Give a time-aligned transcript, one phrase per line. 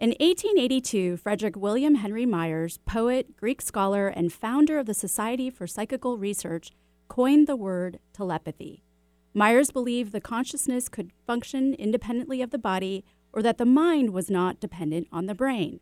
[0.00, 5.66] In 1882, Frederick William Henry Myers, poet, Greek scholar, and founder of the Society for
[5.66, 6.70] Psychical Research,
[7.08, 8.82] coined the word telepathy.
[9.34, 14.30] Myers believed the consciousness could function independently of the body or that the mind was
[14.30, 15.80] not dependent on the brain.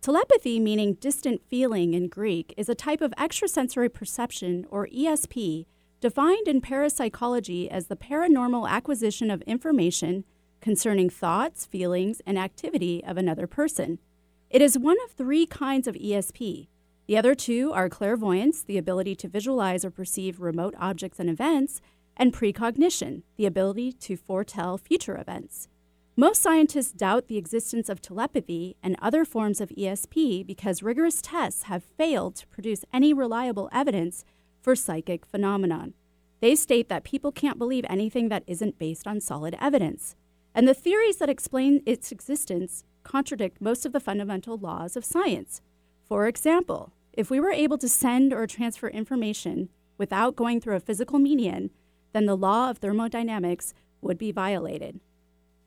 [0.00, 5.66] Telepathy, meaning distant feeling in Greek, is a type of extrasensory perception, or ESP,
[6.00, 10.24] defined in parapsychology as the paranormal acquisition of information
[10.64, 13.98] concerning thoughts, feelings, and activity of another person.
[14.48, 16.68] It is one of three kinds of ESP.
[17.06, 21.82] The other two are clairvoyance, the ability to visualize or perceive remote objects and events,
[22.16, 25.68] and precognition, the ability to foretell future events.
[26.16, 31.64] Most scientists doubt the existence of telepathy and other forms of ESP because rigorous tests
[31.64, 34.24] have failed to produce any reliable evidence
[34.62, 35.92] for psychic phenomenon.
[36.40, 40.16] They state that people can't believe anything that isn't based on solid evidence.
[40.54, 45.60] And the theories that explain its existence contradict most of the fundamental laws of science.
[46.04, 50.80] For example, if we were able to send or transfer information without going through a
[50.80, 51.70] physical medium,
[52.12, 55.00] then the law of thermodynamics would be violated.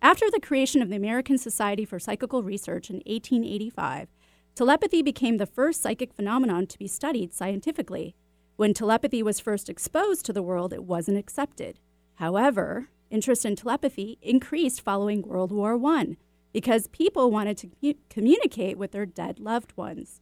[0.02, 4.08] After the creation of the American Society for Psychical Research in 1885,
[4.56, 8.16] telepathy became the first psychic phenomenon to be studied scientifically.
[8.58, 11.80] When telepathy was first exposed to the world, it wasn't accepted.
[12.16, 16.18] However, interest in telepathy increased following World War I
[16.54, 20.22] because people wanted to communicate with their dead loved ones.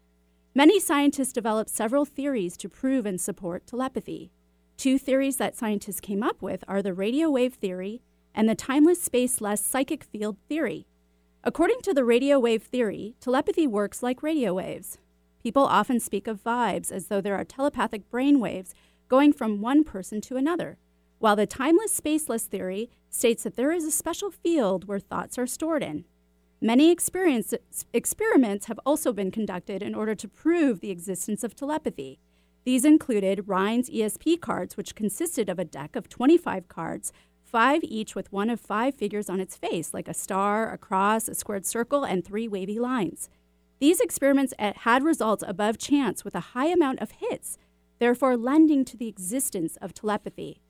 [0.53, 4.31] Many scientists developed several theories to prove and support telepathy.
[4.77, 8.01] Two theories that scientists came up with are the radio wave theory
[8.33, 10.87] and the timeless spaceless psychic field theory.
[11.43, 14.97] According to the radio wave theory, telepathy works like radio waves.
[15.43, 18.73] People often speak of vibes as though there are telepathic brain waves
[19.07, 20.77] going from one person to another
[21.25, 25.47] while the timeless spaceless theory states that there is a special field where thoughts are
[25.47, 26.05] stored in.
[26.61, 32.19] Many experiments have also been conducted in order to prove the existence of telepathy.
[32.63, 37.11] These included Rhine's ESP cards, which consisted of a deck of 25 cards,
[37.43, 41.27] five each with one of five figures on its face, like a star, a cross,
[41.27, 43.31] a squared circle, and three wavy lines.
[43.79, 47.57] These experiments had results above chance with a high amount of hits,
[47.97, 50.61] therefore lending to the existence of telepathy.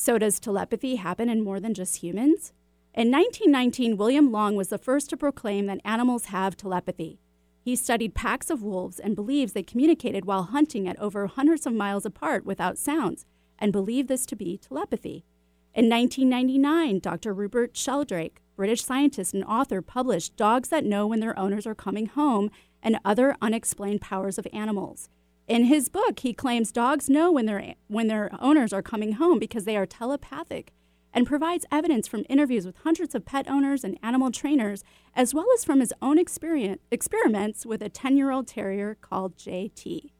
[0.00, 2.54] So, does telepathy happen in more than just humans?
[2.94, 7.20] In 1919, William Long was the first to proclaim that animals have telepathy.
[7.60, 11.74] He studied packs of wolves and believes they communicated while hunting at over hundreds of
[11.74, 13.26] miles apart without sounds,
[13.58, 15.26] and believed this to be telepathy.
[15.74, 17.34] In 1999, Dr.
[17.34, 22.06] Rupert Sheldrake, British scientist and author, published Dogs That Know When Their Owners Are Coming
[22.06, 22.50] Home
[22.82, 25.10] and Other Unexplained Powers of Animals.
[25.50, 29.40] In his book, he claims dogs know when their, when their owners are coming home
[29.40, 30.72] because they are telepathic
[31.12, 35.46] and provides evidence from interviews with hundreds of pet owners and animal trainers, as well
[35.52, 40.12] as from his own experiments with a 10 year old terrier called Jaytee.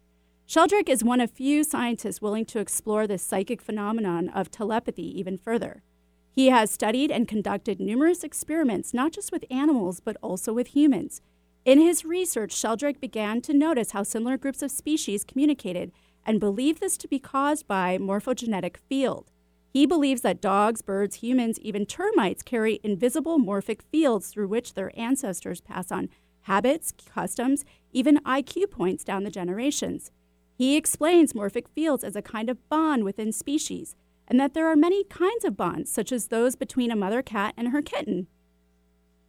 [0.47, 5.39] Sheldrake is one of few scientists willing to explore this psychic phenomenon of telepathy even
[5.39, 5.85] further.
[6.33, 11.23] He has studied and conducted numerous experiments, not just with animals, but also with humans.
[11.65, 15.93] In his research, Sheldrake began to notice how similar groups of species communicated
[16.25, 19.31] and believed this to be caused by morphogenetic field.
[19.73, 24.91] He believes that dogs, birds, humans, even termites carry invisible morphic fields through which their
[24.99, 26.09] ancestors pass on
[26.43, 30.11] habits, customs, even IQ points down the generations.
[30.57, 33.95] He explains morphic fields as a kind of bond within species,
[34.27, 37.53] and that there are many kinds of bonds, such as those between a mother cat
[37.57, 38.29] and her kitten.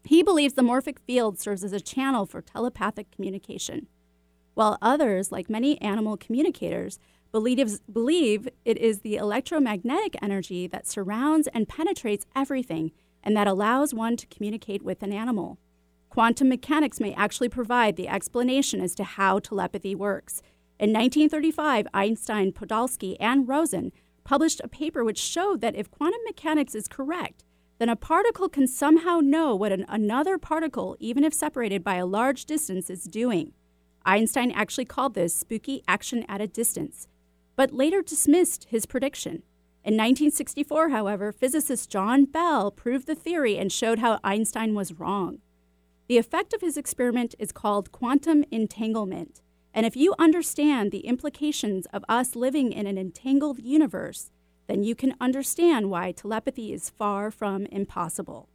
[0.03, 3.87] He believes the morphic field serves as a channel for telepathic communication,
[4.53, 6.99] while others, like many animal communicators,
[7.31, 12.91] believes, believe it is the electromagnetic energy that surrounds and penetrates everything
[13.23, 15.57] and that allows one to communicate with an animal.
[16.09, 20.41] Quantum mechanics may actually provide the explanation as to how telepathy works.
[20.77, 23.91] In 1935, Einstein, Podolsky, and Rosen
[24.23, 27.45] published a paper which showed that if quantum mechanics is correct,
[27.81, 32.05] then a particle can somehow know what an, another particle, even if separated by a
[32.05, 33.53] large distance, is doing.
[34.05, 37.07] Einstein actually called this spooky action at a distance,
[37.55, 39.41] but later dismissed his prediction.
[39.83, 45.39] In 1964, however, physicist John Bell proved the theory and showed how Einstein was wrong.
[46.07, 49.41] The effect of his experiment is called quantum entanglement.
[49.73, 54.29] And if you understand the implications of us living in an entangled universe,
[54.71, 58.47] then you can understand why telepathy is far from impossible.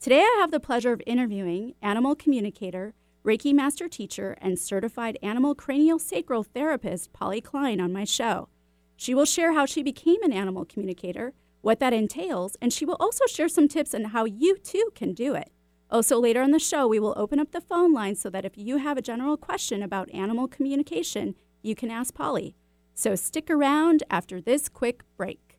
[0.00, 2.94] Today, I have the pleasure of interviewing animal communicator,
[3.24, 8.48] Reiki master teacher, and certified animal craniosacral therapist Polly Klein on my show.
[8.96, 12.96] She will share how she became an animal communicator, what that entails, and she will
[12.98, 15.52] also share some tips on how you too can do it.
[15.88, 18.58] Also, later in the show, we will open up the phone line so that if
[18.58, 22.56] you have a general question about animal communication, you can ask Polly.
[22.98, 25.58] So stick around after this quick break.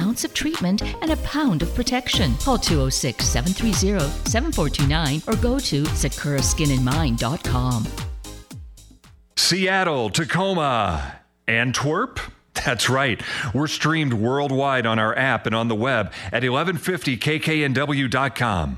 [0.01, 2.33] ounce of treatment and a pound of protection.
[2.35, 3.99] Call 206 730
[4.29, 7.87] 7429 or go to sakuraskinandmind.com.
[9.37, 12.19] Seattle, Tacoma, Antwerp.
[12.53, 13.21] That's right.
[13.53, 18.77] We're streamed worldwide on our app and on the web at 1150kknw.com.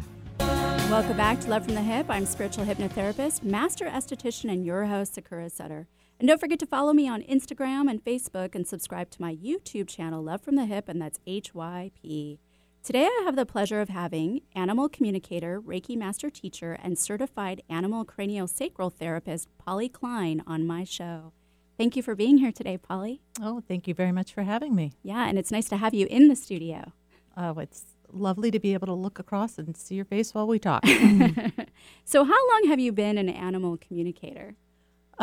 [0.89, 2.05] Welcome back to Love from the Hyp.
[2.07, 5.87] I'm spiritual hypnotherapist, master esthetician, and your host, Sakura Sutter.
[6.23, 9.89] And don't forget to follow me on Instagram and Facebook and subscribe to my YouTube
[9.89, 12.39] channel, Love from the Hyp, and that's HYP.
[12.81, 18.05] Today I have the pleasure of having animal communicator, Reiki master teacher, and certified animal
[18.05, 21.33] craniosacral therapist Polly Klein on my show.
[21.77, 23.19] Thank you for being here today, Polly.
[23.41, 24.93] Oh, thank you very much for having me.
[25.03, 26.93] Yeah, and it's nice to have you in the studio.
[27.35, 30.57] Oh, it's lovely to be able to look across and see your face while we
[30.57, 30.85] talk.
[32.05, 34.55] so, how long have you been an animal communicator?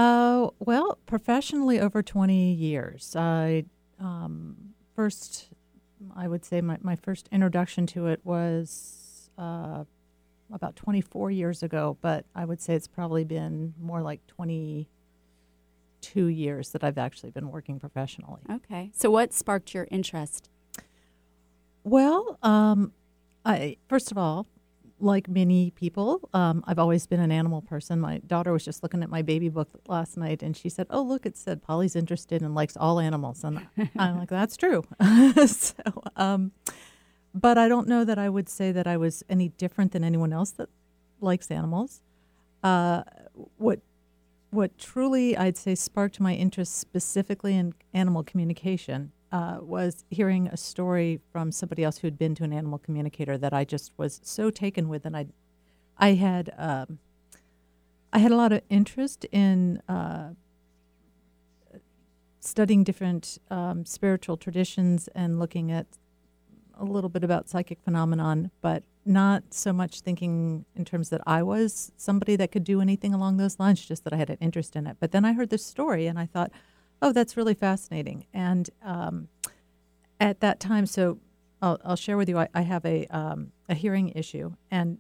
[0.01, 3.15] Uh, well, professionally over 20 years.
[3.15, 3.67] I
[3.99, 4.57] um,
[4.97, 5.51] first,
[6.17, 9.85] I would say my, my first introduction to it was uh,
[10.51, 14.87] about 24 years ago, but I would say it's probably been more like 22
[16.29, 18.41] years that I've actually been working professionally.
[18.51, 18.91] Okay.
[18.95, 20.49] So, what sparked your interest?
[21.85, 22.95] Well, um,
[23.45, 24.47] I first of all,
[25.01, 28.01] like many people, um, I've always been an animal person.
[28.01, 31.03] My daughter was just looking at my baby book last night, and she said, "Oh,
[31.03, 33.67] look, it said Polly's interested and likes all animals." And
[33.99, 34.85] I'm like, "That's true."
[35.47, 35.75] so,
[36.17, 36.53] um,
[37.35, 40.33] but I don't know that I would say that I was any different than anyone
[40.33, 40.69] else that
[41.21, 42.03] likes animals.
[42.63, 43.03] Uh,
[43.57, 43.81] what
[44.51, 50.57] what truly I'd say sparked my interest specifically in animal communication uh, was hearing a
[50.57, 54.21] story from somebody else who had been to an animal communicator that I just was
[54.23, 55.27] so taken with, and I,
[55.97, 56.99] I had, um,
[58.13, 60.31] I had a lot of interest in uh,
[62.41, 65.87] studying different um, spiritual traditions and looking at
[66.79, 71.43] a little bit about psychic phenomenon, but not so much thinking in terms that I
[71.43, 74.77] was somebody that could do anything along those lines, just that I had an interest
[74.77, 74.97] in it.
[74.99, 76.51] But then I heard this story, and I thought
[77.03, 78.27] Oh, that's really fascinating.
[78.35, 79.29] And um,
[80.19, 81.19] at that time, so
[81.63, 84.53] I'll, I'll share with you, I, I have a, um, a hearing issue.
[84.71, 84.99] And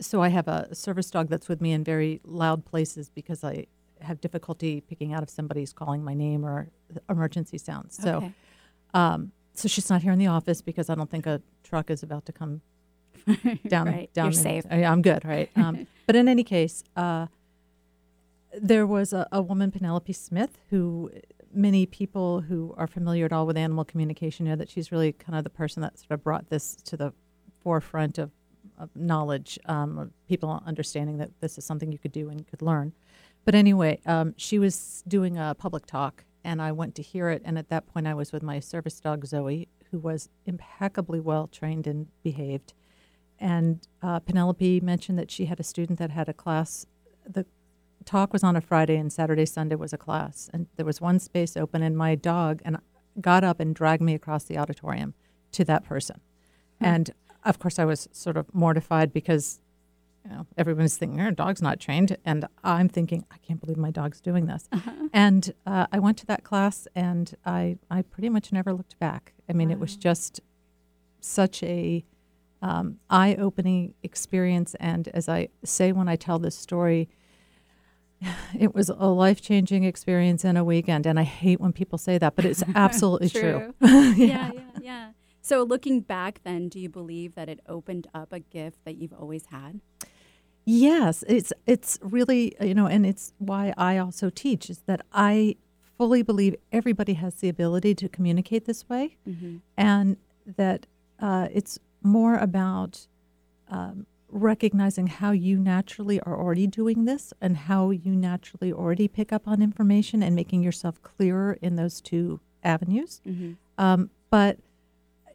[0.00, 3.66] so I have a service dog that's with me in very loud places because I
[4.00, 6.68] have difficulty picking out if somebody's calling my name or
[7.10, 7.96] emergency sounds.
[8.02, 8.32] So, Okay.
[8.94, 12.02] um, so she's not here in the office because I don't think a truck is
[12.02, 12.62] about to come
[13.68, 13.86] down.
[13.88, 14.10] right.
[14.14, 14.64] down You're safe.
[14.70, 15.50] Uh, I'm good, right?
[15.56, 17.26] Um, but in any case, uh,
[18.58, 21.10] there was a, a woman, Penelope Smith, who
[21.52, 25.36] many people who are familiar at all with animal communication know that she's really kind
[25.36, 27.12] of the person that sort of brought this to the
[27.62, 28.30] forefront of,
[28.78, 32.62] of knowledge, um, of people understanding that this is something you could do and could
[32.62, 32.92] learn.
[33.44, 37.42] But anyway, um, she was doing a public talk, and I went to hear it.
[37.44, 41.48] And at that point, I was with my service dog, Zoe, who was impeccably well
[41.48, 42.74] trained and behaved.
[43.38, 46.86] And uh, Penelope mentioned that she had a student that had a class.
[47.26, 47.46] The
[48.04, 50.50] talk was on a Friday, and Saturday, Sunday was a class.
[50.52, 52.78] And there was one space open, and my dog and
[53.20, 55.14] got up and dragged me across the auditorium
[55.52, 56.20] to that person.
[56.80, 57.10] And
[57.44, 59.60] of course, I was sort of mortified because
[60.24, 62.16] you know, everyone's thinking, your dog's not trained.
[62.24, 64.68] And I'm thinking, I can't believe my dog's doing this.
[65.12, 69.32] And uh, I went to that class and I, I pretty much never looked back.
[69.48, 70.40] I mean, it was just
[71.20, 72.04] such a
[72.62, 74.76] um, eye opening experience.
[74.78, 77.08] And as I say when I tell this story,
[78.58, 81.06] it was a life changing experience in a weekend.
[81.06, 83.74] And I hate when people say that, but it's absolutely true.
[83.80, 84.50] yeah, yeah,
[84.80, 85.10] yeah.
[85.40, 89.12] So, looking back, then, do you believe that it opened up a gift that you've
[89.14, 89.80] always had?
[90.66, 95.56] Yes, it's it's really you know, and it's why I also teach is that I
[95.96, 99.56] fully believe everybody has the ability to communicate this way, Mm-hmm.
[99.76, 100.16] and
[100.56, 100.86] that
[101.18, 103.06] uh, it's more about
[103.68, 109.32] um, recognizing how you naturally are already doing this and how you naturally already pick
[109.32, 113.20] up on information and making yourself clearer in those two avenues.
[113.26, 113.52] Mm-hmm.
[113.78, 114.58] Um, but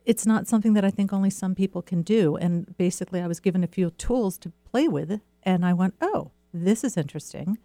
[0.06, 2.36] it's not something that I think only some people can do.
[2.36, 6.32] And basically, I was given a few tools to play with, and I went, "Oh,
[6.54, 7.58] this is interesting."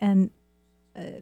[0.00, 0.30] And
[0.96, 1.20] uh,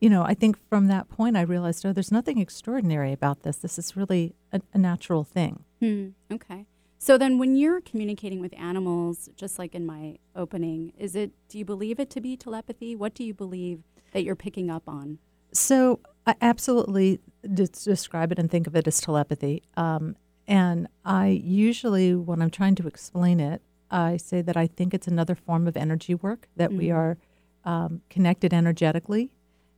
[0.00, 3.56] you know, I think from that point, I realized, "Oh, there's nothing extraordinary about this.
[3.56, 6.08] This is really a, a natural thing." Hmm.
[6.32, 6.66] Okay.
[7.02, 11.32] So then, when you're communicating with animals, just like in my opening, is it?
[11.48, 12.94] Do you believe it to be telepathy?
[12.94, 13.80] What do you believe
[14.12, 15.18] that you're picking up on?
[15.50, 19.64] So I absolutely des- describe it and think of it as telepathy.
[19.76, 20.14] Um,
[20.46, 25.08] and I usually, when I'm trying to explain it, I say that I think it's
[25.08, 26.94] another form of energy work, that we Mhm.
[26.94, 27.18] are
[27.64, 29.32] um, connected energetically,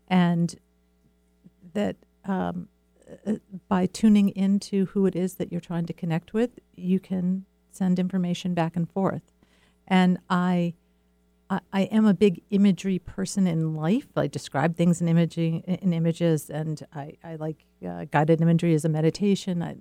[0.08, 0.56] and
[1.72, 2.68] that um,
[3.26, 3.34] uh,
[3.68, 7.98] by tuning into who it is that you're trying to connect with, you can send
[7.98, 9.32] information back and forth.
[9.86, 10.74] And I
[11.50, 14.08] I, I am a big imagery person in life.
[14.16, 18.84] I describe things in imaging in images, and I, I like uh, guided imagery as
[18.84, 19.62] a meditation.
[19.62, 19.76] I,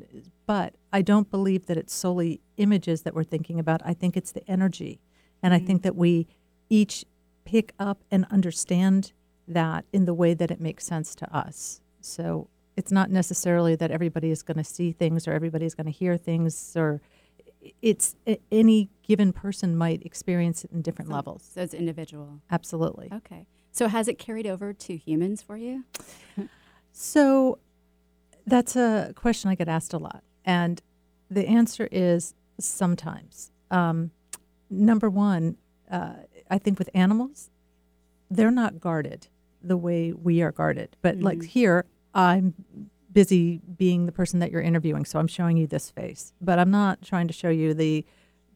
[0.46, 3.82] but I don't believe that it's solely images that we're thinking about.
[3.86, 5.00] I think it's the energy,
[5.42, 6.28] and I think that we
[6.70, 7.06] each
[7.46, 9.14] pick up and understand
[9.48, 11.82] that in the way that it makes sense to us.
[12.02, 15.86] So it's not necessarily that everybody is going to see things or everybody is going
[15.86, 17.02] to hear things or
[17.82, 18.16] it's
[18.52, 21.50] any given person might experience it in different So- levels.
[21.54, 22.42] So it's individual.
[22.52, 23.10] Absolutely.
[23.14, 23.46] Okay.
[23.72, 25.84] So has it carried over to humans for you?
[26.96, 27.58] So
[28.46, 30.24] that's a question I get asked a lot.
[30.46, 30.80] And
[31.30, 33.52] the answer is sometimes.
[33.72, 34.12] Um,
[34.70, 35.58] number one,
[35.90, 36.14] uh,
[36.52, 37.50] I think with animals,
[38.30, 39.28] they're not guarded
[39.62, 40.96] the way we are guarded.
[41.02, 41.46] But like Mhm.
[41.46, 42.54] here, I'm
[43.12, 45.06] busy being the person that you're interviewing.
[45.06, 46.34] So I'm showing you this face.
[46.42, 48.06] But I'm not trying to show you the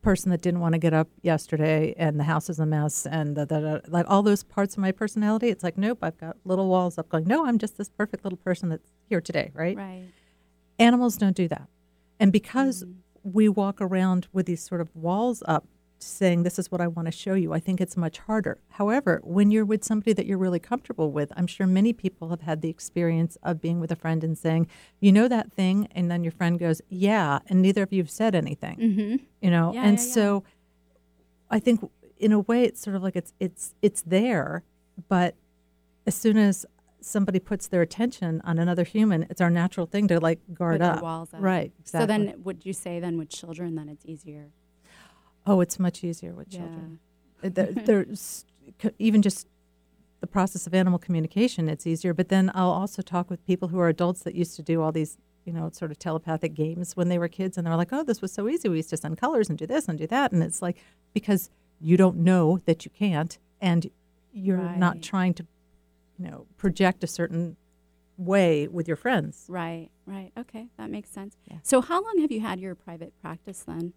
[0.02, 3.36] person that didn't want to get up yesterday and the house is a mess and
[3.36, 5.50] the, the, the- like all those parts of my personality.
[5.50, 8.38] It's like, nope, I've got little walls up going, no, I'm just this perfect little
[8.38, 9.76] person that's here today, right?
[9.76, 10.06] Right.
[10.80, 11.68] Animals don't do that.
[12.20, 12.94] And because Mhm.
[13.24, 15.66] we walk around with these sort of walls up
[16.00, 18.60] saying, this is what I want to show you, I think it's much harder.
[18.70, 22.42] However, when you're with somebody that you're really comfortable with, I'm sure many people have
[22.42, 24.68] had the experience of being with a friend and saying,
[25.00, 25.88] you know that thing?
[25.92, 27.40] And then your friend goes, yeah.
[27.48, 29.16] And neither of you have said anything Mm-hmm.
[29.42, 30.12] you know Yeah, and yeah, yeah.
[30.14, 30.44] so
[31.50, 31.80] i think
[32.20, 34.64] in a way it's sort of like it's it's it's there
[35.08, 35.36] but
[36.06, 36.66] as soon as
[37.00, 40.90] somebody puts their attention on another human it's our natural thing to like guard Put
[40.90, 41.42] up walls up.
[41.42, 44.48] right exactly So then, would you say then with children, then it's easier?
[45.48, 47.00] Oh it's much easier with children
[47.42, 48.46] there, there's
[49.00, 49.48] even just
[50.20, 53.80] the process of animal communication it's easier but then i'll also talk with people who
[53.80, 57.08] are adults that used to do all these you know sort of telepathic games when
[57.10, 59.18] they were kids and they're like oh this was so easy we used to send
[59.18, 60.78] colors and do this and do that and it's like
[61.14, 61.50] because
[61.80, 63.90] you don't know that you can't and
[64.34, 65.46] you're not trying to
[66.20, 67.56] you know project a certain
[68.18, 69.90] way with your friends Right.
[70.08, 70.32] Right.
[70.38, 71.36] Okay, that makes sense.
[71.46, 71.58] Yeah.
[71.64, 73.94] So how long have you had your private practice then?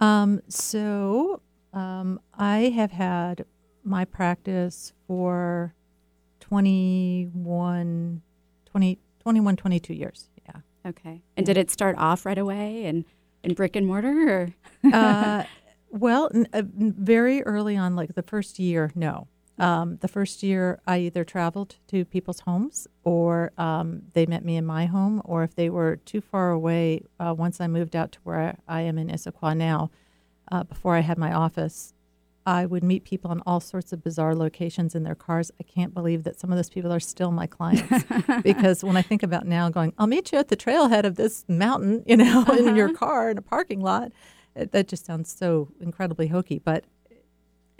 [0.00, 1.42] Um, so
[1.72, 3.44] um, I have had
[3.84, 5.74] my practice for
[6.40, 8.22] 21,
[8.66, 10.28] 20, 21, 22 years.
[10.46, 10.60] Yeah.
[10.86, 11.22] Okay.
[11.36, 13.04] And did it start off right away and
[13.42, 14.54] in brick and mortar or?
[14.92, 15.44] Uh,
[15.90, 19.28] well, n- uh, very early on, like the first year, no.
[19.60, 24.56] Um, the first year, I either traveled to people's homes or um, they met me
[24.56, 28.10] in my home, or if they were too far away, uh, once I moved out
[28.12, 29.90] to where I am in Issaquah now,
[30.50, 31.92] uh, before I had my office,
[32.46, 35.50] I would meet people in all sorts of bizarre locations in their cars.
[35.60, 38.04] I can't believe that some of those people are still my clients
[38.42, 41.44] because when I think about now going, I'll meet you at the trailhead of this
[41.48, 44.10] mountain, you know, in your car in a parking lot.
[44.56, 46.84] It, that just sounds so incredibly hokey, but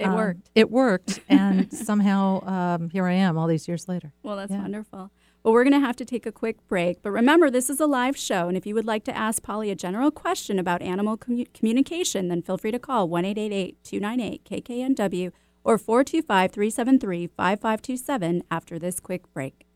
[0.01, 0.51] It um, worked.
[0.55, 4.13] It worked, and somehow um, here I am, all these years later.
[4.23, 4.63] Well, that's Yeah.
[4.63, 5.11] wonderful.
[5.43, 7.03] Well, we're going to have to take a quick break.
[7.03, 8.49] But remember, this is a live show.
[8.49, 12.29] And if you would like to ask Polly a general question about animal commu- communication,
[12.29, 15.33] then feel free to call 1 298 KKNW
[15.65, 19.67] or 425 373 5527 after this quick break.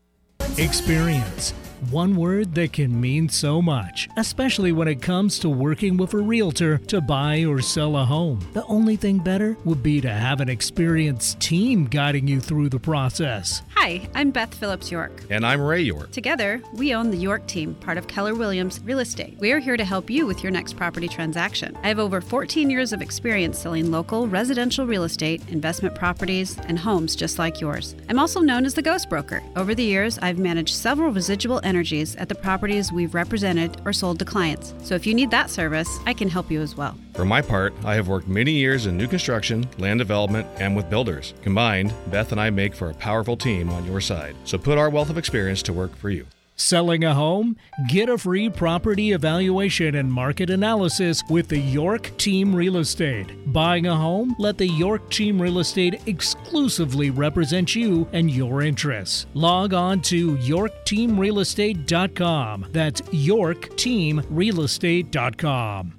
[0.57, 1.53] Experience,
[1.91, 6.17] One word that can mean so much, especially when it comes to working with a
[6.17, 8.39] realtor to buy or sell a home.
[8.53, 12.79] The only thing better would be to have an experienced team guiding you through the
[12.79, 13.61] process.
[13.75, 15.25] Hi, I'm Beth Phillips York.
[15.29, 16.11] And I'm Ray York.
[16.11, 19.37] Together, we own the York team, part of Keller Williams Real Estate.
[19.39, 21.77] We are here to help you with your next property transaction.
[21.83, 26.79] I have over 14 years of experience selling local residential real estate, investment properties, and
[26.79, 27.95] homes just like yours.
[28.07, 29.43] I'm also known as the Ghost Broker.
[29.57, 34.19] Over the years, I've managed several residual energies at the properties we've represented or sold
[34.19, 34.73] to clients.
[34.83, 36.97] So if you need that service, I can help you as well.
[37.13, 40.89] For my part, I have worked many years in new construction, land development, and with
[40.89, 41.33] builders.
[41.41, 44.35] Combined, Beth and I make for a powerful team on your side.
[44.45, 46.27] So put our wealth of experience to work for you.
[46.57, 47.57] Selling a home?
[47.89, 53.27] Get a free property evaluation and market analysis with the York Team Real Estate.
[53.51, 54.33] Buying a home?
[54.39, 59.25] Let the York Team Real Estate exclusively represent you and your interests.
[59.33, 62.67] Log on to yorkteamrealestate.com.
[62.71, 65.93] That's yorkteamrealestate.com.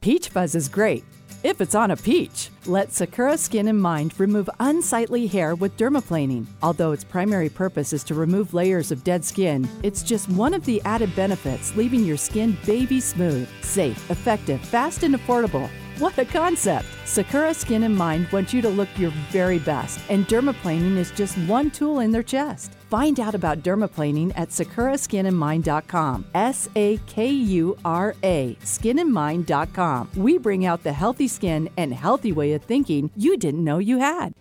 [0.00, 1.04] Peach fuzz is great
[1.42, 2.50] if it's on a peach.
[2.66, 6.46] Let Sakura Skin and Mind remove unsightly hair with dermaplaning.
[6.62, 10.64] Although its primary purpose is to remove layers of dead skin, it's just one of
[10.64, 15.68] the added benefits, leaving your skin baby smooth, safe, effective, fast, and affordable.
[15.98, 16.86] What a concept!
[17.04, 21.36] Sakura Skin and Mind wants you to look your very best, and dermaplaning is just
[21.46, 22.72] one tool in their chest.
[22.92, 26.26] Find out about dermaplaning at sakuraskinandmind.com.
[26.34, 30.10] S A K U R A, skinandmind.com.
[30.14, 33.96] We bring out the healthy skin and healthy way of thinking you didn't know you
[33.96, 34.34] had.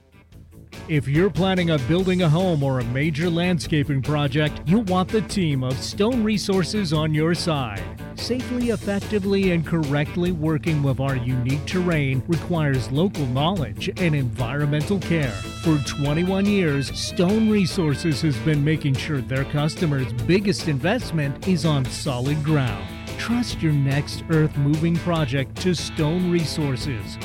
[0.87, 5.21] If you're planning on building a home or a major landscaping project, you'll want the
[5.21, 7.81] team of Stone Resources on your side.
[8.15, 15.31] Safely, effectively, and correctly working with our unique terrain requires local knowledge and environmental care.
[15.63, 21.85] For 21 years, Stone Resources has been making sure their customers' biggest investment is on
[21.85, 22.85] solid ground.
[23.17, 27.17] Trust your next earth moving project to Stone Resources.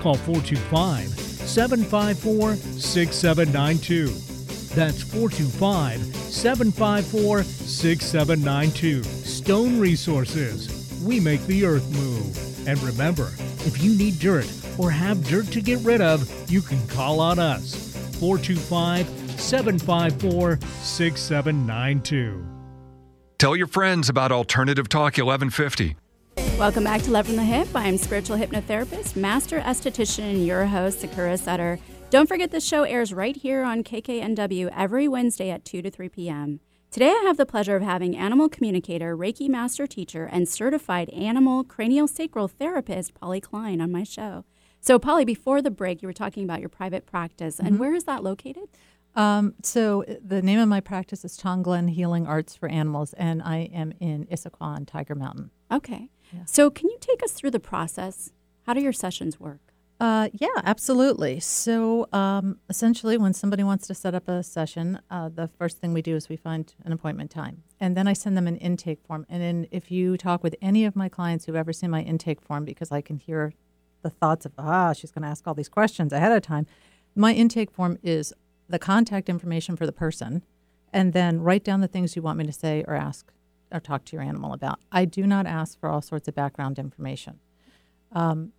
[0.00, 4.06] Call 425 754 6792.
[4.74, 9.02] That's 425 754 6792.
[9.02, 11.02] Stone Resources.
[11.04, 12.68] We make the earth move.
[12.68, 13.32] And remember,
[13.66, 17.38] if you need dirt or have dirt to get rid of, you can call on
[17.38, 17.74] us.
[18.20, 19.08] 425
[19.40, 22.46] 754 6792.
[23.38, 25.96] Tell your friends about Alternative Talk 1150.
[26.60, 27.68] Welcome back to Love from the Hyp.
[27.74, 31.78] I'm spiritual hypnotherapist, master esthetician, and your host, Sakura Sutter.
[32.10, 36.10] Don't forget the show airs right here on KKNW every Wednesday at 2 to 3
[36.10, 36.60] p.m.
[36.90, 41.64] Today, I have the pleasure of having animal communicator, Reiki master teacher, and certified animal
[41.64, 44.44] craniosacral therapist, Polly Klein, on my show.
[44.82, 47.78] So, Polly, before the break, you were talking about your private practice, and Mm-hmm.
[47.78, 48.68] where is that located?
[49.16, 53.70] Um, so the name of my practice is Tonglen Healing Arts for Animals, and I
[53.72, 55.50] am in Issaquah on Tiger Mountain.
[55.72, 56.10] Okay.
[56.44, 58.30] So, can you take us through the process?
[58.66, 59.70] How do your sessions work?
[60.00, 61.38] Uh, yeah, absolutely.
[61.40, 65.92] So um, essentially, when somebody wants to set up a session, uh, the first thing
[65.92, 69.02] we do is we find an appointment time, and then I send them an intake
[69.06, 69.26] form.
[69.28, 72.40] And then if you talk with any of my clients who've ever seen my intake
[72.40, 73.52] form, because I can hear
[74.00, 76.66] the thoughts of ah, she's going to ask all these questions ahead of time.
[77.14, 78.32] My intake form is
[78.70, 80.42] the contact information for the person,
[80.94, 83.30] and then write down the things you want me to say or ask
[83.72, 84.80] or talk to your animal about.
[84.90, 87.40] I do not ask for all sorts of background information.
[88.12, 88.52] Um,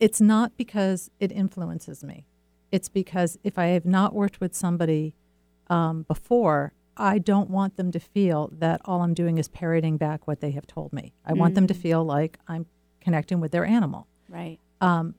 [0.00, 2.26] it's not because it influences me.
[2.70, 5.14] It's because if I have not worked with somebody
[5.68, 10.26] um, before, I don't want them to feel that all I'm doing is parroting back
[10.26, 11.14] what they have told me.
[11.24, 12.66] I want them to feel like I'm
[13.00, 14.08] connecting with their animal.
[14.28, 14.58] Right.
[14.80, 15.14] Um,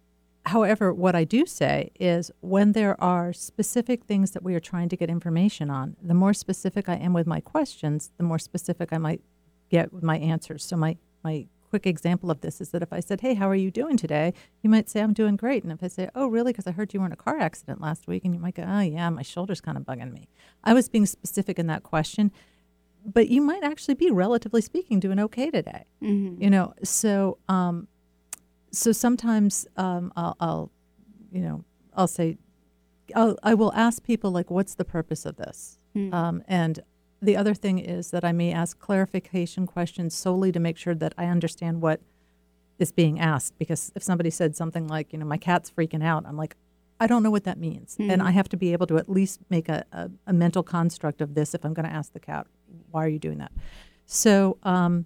[0.46, 4.90] however, what I do say is when there are specific things that we are trying
[4.90, 8.90] to get information on, the more specific I am with my questions, the more specific
[8.92, 9.22] I might
[9.70, 10.64] get with my answers.
[10.66, 13.56] So my my quick example of this is that if I said, "Hey, how are
[13.56, 16.52] you doing today?" you might say, "I'm doing great." And if I say, "Oh, really?
[16.52, 18.64] Because I heard you were in a car accident last week," and you might go,
[18.68, 20.28] "Oh, yeah, my shoulder's kind of bugging me."
[20.64, 22.32] I was being specific in that question,
[23.06, 25.86] but you might actually be relatively speaking doing okay today.
[26.42, 27.88] You know, so um,
[28.72, 30.72] so sometimes um, I'll, I'll,
[31.32, 31.64] you know,
[31.96, 32.38] I'll say,
[33.16, 35.78] I'll, I will ask people like, what's the purpose of this?
[36.14, 36.80] Um, and
[37.22, 41.14] the other thing is that I may ask clarification questions solely to make sure that
[41.18, 42.02] I understand what
[42.78, 43.58] is being asked.
[43.58, 46.56] Because if somebody said something like, you know, my cat's freaking out, I'm like,
[47.00, 47.96] I don't know what that means.
[48.00, 51.22] And I have to be able to at least make a, a, a mental construct
[51.22, 52.46] of this if I'm going to ask the cat,
[52.92, 53.52] why are you doing that?
[54.06, 55.06] So, um,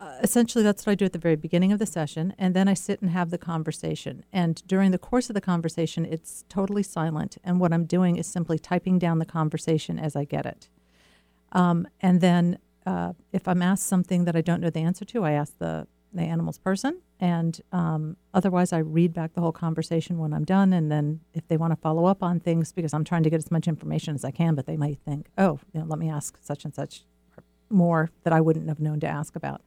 [0.00, 2.68] uh, essentially that's what I do at the very beginning of the session, and then
[2.68, 4.24] I sit and have the conversation.
[4.32, 8.26] And during the course of the conversation, it's totally silent, and what I'm doing is
[8.26, 10.68] simply typing down the conversation as I get it.
[11.52, 15.24] Um, and then uh, if I'm asked something that I don't know the answer to,
[15.24, 17.00] I ask the, the animal's person.
[17.20, 20.72] And um, otherwise, I read back the whole conversation when I'm done.
[20.72, 23.38] And then if they want to follow up on things, because I'm trying to get
[23.38, 26.08] as much information as I can, but they might think, oh, you know, let me
[26.08, 27.04] ask such and such
[27.70, 29.62] more that I wouldn't have known to ask about.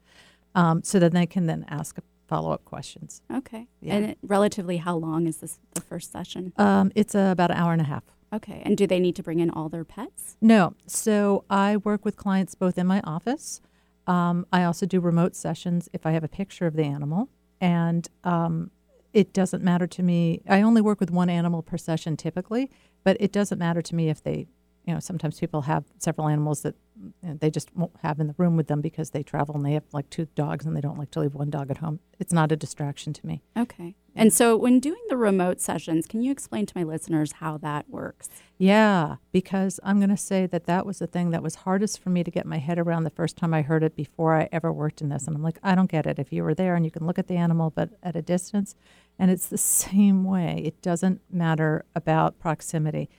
[0.56, 3.22] Um, so then they can then ask follow up questions.
[3.32, 3.68] Okay.
[3.82, 3.96] Yeah.
[3.96, 6.54] And it, relatively, how long is this the first session?
[6.58, 8.04] Um, it's uh, about an hour and a half.
[8.34, 8.62] Okay.
[8.66, 10.38] And do they need to bring in all their pets?
[10.42, 10.74] No.
[10.88, 13.62] So I work with clients both in my office.
[14.08, 17.30] Um, I also do remote sessions if I have a picture of the animal.
[17.60, 18.72] And um,
[19.14, 20.42] it doesn't matter to me.
[20.48, 22.72] I only work with one animal per session typically,
[23.04, 24.48] but it doesn't matter to me if they,
[24.86, 28.28] you know, sometimes people have several animals that you know, they just won't have in
[28.28, 30.82] the room with them because they travel and they have like two dogs and they
[30.82, 32.00] don't like to leave one dog at home.
[32.20, 33.42] It's not a distraction to me.
[33.58, 33.96] Okay.
[34.14, 37.90] And so, when doing the remote sessions, can you explain to my listeners how that
[37.90, 38.30] works?
[38.58, 42.10] Yeah, because I'm going to say that that was the thing that was hardest for
[42.10, 44.72] me to get my head around the first time I heard it before I ever
[44.72, 45.28] worked in this.
[45.28, 46.20] And I'm like, I don't get it.
[46.20, 48.76] If you were there and you can look at the animal, but at a distance,
[49.18, 50.62] and it's the same way.
[50.66, 53.10] It doesn't matter about proximity.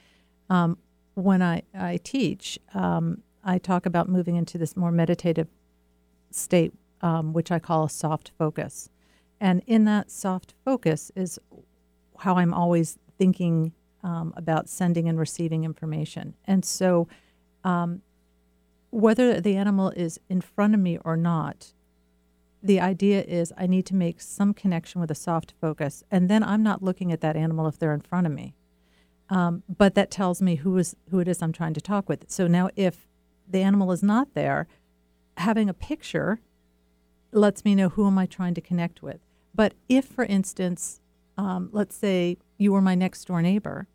[0.50, 0.76] Um,
[1.14, 5.48] when I, I teach, um, I talk about moving into this more meditative
[6.30, 8.88] state, um, which I call a soft focus.
[9.40, 11.38] And in that soft focus is
[12.18, 13.72] how I'm always thinking
[14.02, 16.34] um, about sending and receiving information.
[16.44, 17.08] And so,
[17.64, 18.02] um,
[18.90, 21.72] whether the animal is in front of me or not,
[22.62, 26.04] the idea is I need to make some connection with a soft focus.
[26.10, 28.54] And then I'm not looking at that animal if they're in front of me.
[29.32, 32.30] Um, but that tells me who is who it is I'm trying to talk with.
[32.30, 33.08] So now, if
[33.48, 34.66] the animal is not there,
[35.38, 36.40] having a picture
[37.32, 39.20] lets me know who am I trying to connect with.
[39.54, 41.00] But if, for instance,
[41.38, 43.86] um, let's say you were my next door neighbor,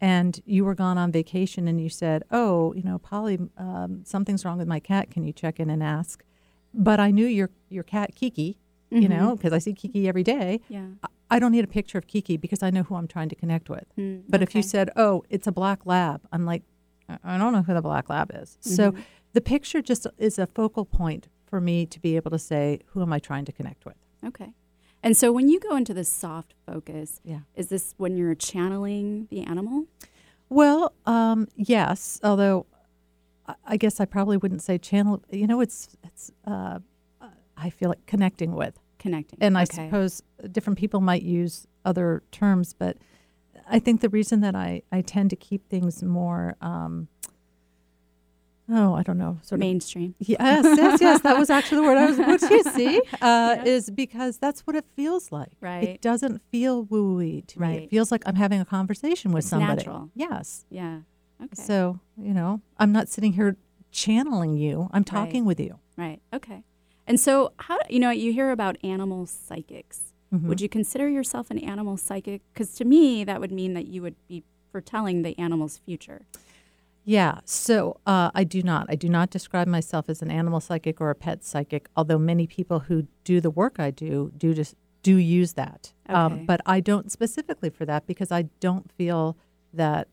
[0.00, 4.44] and you were gone on vacation, and you said, "Oh, you know, Polly, um, something's
[4.44, 5.10] wrong with my cat.
[5.10, 6.22] Can you check in and ask?"
[6.74, 8.58] But I knew your your cat Kiki,
[8.90, 9.08] you Mm-hmm.
[9.08, 10.60] know, because I see Kiki every day.
[10.68, 10.88] Yeah.
[11.36, 13.68] I- don't need a picture of Kiki because I know who I'm trying to connect
[13.68, 13.86] with.
[13.98, 16.62] Mm, But if you said, "Oh, it's a black lab," I'm like,
[17.08, 18.58] "I- don't know who the black lab is.
[18.60, 19.00] So Mm-hmm.
[19.32, 23.02] the picture just is a focal point for me to be able to say, "Who
[23.02, 24.52] am I trying to connect with?" Okay.
[25.04, 27.40] And so, when you go into this soft focus, Yeah.
[27.56, 29.86] is this when you're channeling the animal?
[30.48, 32.20] Well, um, yes.
[32.22, 32.66] Although
[33.66, 35.20] I- guess I probably wouldn't say channel.
[35.30, 36.30] You know, it's it's.
[36.44, 36.78] Uh,
[37.56, 39.38] I feel like connecting with, Connecting.
[39.42, 39.86] and I Okay.
[39.86, 42.96] suppose different people might use other terms, but
[43.68, 46.56] I think the reason that I I tend to keep things more.
[46.60, 47.08] Um,
[48.70, 49.38] oh, I don't know.
[49.42, 50.14] Sort of mainstream.
[50.18, 51.20] Yes, yes, yes.
[51.22, 52.98] That was actually the word I was looking to see.
[53.20, 53.64] Uh, Yeah.
[53.64, 55.52] Is because that's what it feels like.
[55.60, 55.84] Right.
[55.84, 57.66] It doesn't feel woo-y to me.
[57.66, 57.82] Right.
[57.82, 59.76] It feels like I'm having a conversation with somebody.
[59.78, 60.10] natural.
[60.14, 60.64] Yes.
[60.70, 61.00] Yeah.
[61.42, 61.60] Okay.
[61.60, 63.56] So you know, I'm not sitting here
[63.90, 64.88] channeling you.
[64.92, 65.48] I'm talking Right.
[65.48, 65.78] with you.
[65.96, 66.20] right.
[66.32, 66.62] Okay.
[67.06, 70.12] And so, how you know you hear about animal psychics?
[70.32, 70.48] Mm-hmm.
[70.48, 72.42] Would you consider yourself an animal psychic?
[72.52, 76.26] Because to me, that would mean that you would be foretelling the animal's future.
[77.04, 77.40] Yeah.
[77.44, 78.86] So uh, I do not.
[78.88, 81.88] I do not describe myself as an animal psychic or a pet psychic.
[81.96, 85.92] Although many people who do the work I do do just do use that.
[86.08, 86.14] Okay.
[86.16, 89.36] Um, but I don't specifically for that because I don't feel
[89.74, 90.06] that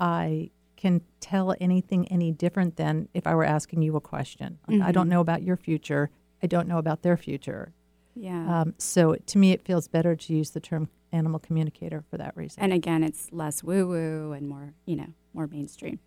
[0.00, 4.58] I can tell anything any different than if I were asking you a question.
[4.66, 5.10] Like, I don't Mm-hmm.
[5.10, 6.08] know about your future.
[6.42, 7.72] I don't know about their future.
[8.14, 8.60] Yeah.
[8.60, 12.36] Um, so to me, it feels better to use the term animal communicator for that
[12.36, 12.62] reason.
[12.62, 15.98] and again, it's less woo woo and more, you know, more mainstream.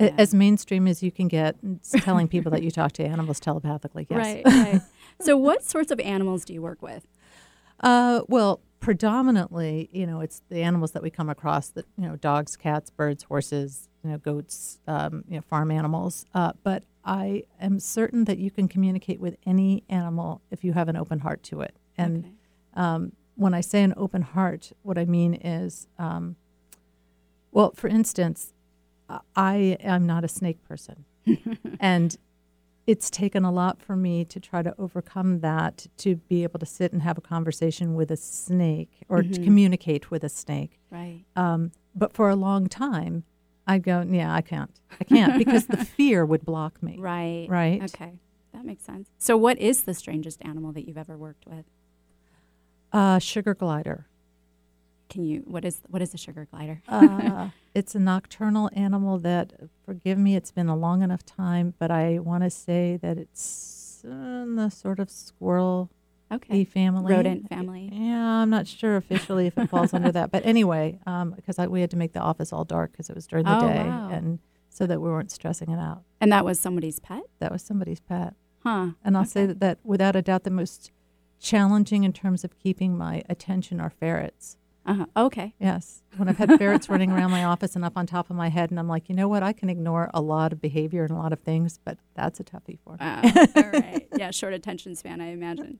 [0.00, 0.10] Yeah.
[0.18, 1.56] As mainstream as you can get,
[2.00, 4.06] telling people that you talk to animals telepathically.
[4.10, 4.18] Yes.
[4.18, 4.44] Right.
[4.44, 4.80] Right.
[5.20, 7.06] so, what sorts of animals do you work with?
[7.80, 12.16] Uh, well, predominantly, you know, it's the animals that we come across that, you know,
[12.16, 16.26] dogs, cats, birds, horses, you know, goats, um, you know, farm animals.
[16.34, 20.88] Uh, but I am certain that you can communicate with any animal if you have
[20.88, 21.74] an open heart to it.
[21.96, 22.34] And Okay.
[22.74, 26.36] um, when I say an open heart, what I mean is, um,
[27.50, 28.52] well, for instance,
[29.36, 31.04] I- am not a snake person.
[31.80, 32.16] and
[32.86, 36.66] it's taken a lot for me to try to overcome that to be able to
[36.66, 40.78] sit and have a conversation with a snake or to communicate with a snake.
[40.90, 41.24] Right.
[41.36, 43.24] Um, but for a long time,
[43.66, 44.70] I'd go, yeah, I can't.
[45.00, 46.96] I can't because the fear would block me.
[46.98, 47.46] Right.
[47.48, 47.82] Right.
[47.82, 48.18] Okay.
[48.52, 49.08] That makes sense.
[49.18, 51.64] So, what is the strangest animal that you've ever worked with?
[52.92, 54.06] Uh, sugar glider.
[55.08, 55.42] Can you?
[55.46, 56.82] What is what is a sugar glider?
[56.88, 59.52] Uh, it's a nocturnal animal that,
[59.84, 64.00] forgive me, it's been a long enough time, but I want to say that it's
[64.04, 65.90] in the sort of squirrel
[66.32, 66.52] okay.
[66.52, 67.12] the family.
[67.12, 67.90] Rodent family.
[67.92, 70.30] Yeah, I'm not sure officially if it falls under that.
[70.30, 73.14] But anyway, um, because I we had to make the office all dark because it
[73.14, 73.84] was during the Oh, day.
[73.84, 74.08] wow.
[74.12, 76.02] And so that we weren't stressing it out.
[76.20, 77.22] And that was somebody's pet?
[77.38, 78.34] That was somebody's pet.
[78.64, 78.88] Huh.
[79.04, 80.90] And I'll say that, that without a doubt, the most
[81.38, 84.56] challenging in terms of keeping my attention are ferrets.
[84.86, 85.06] Uh-huh.
[85.16, 85.54] Okay.
[85.58, 86.02] Yes.
[86.16, 88.70] When I've had ferrets running around my office and up on top of my head,
[88.70, 89.42] and I'm like, you know what?
[89.42, 92.44] I can ignore a lot of behavior and a lot of things, but that's a
[92.44, 92.98] toughie for me.
[93.00, 93.22] Wow.
[93.56, 94.06] All right.
[94.16, 95.78] Yeah, short attention span, I imagine.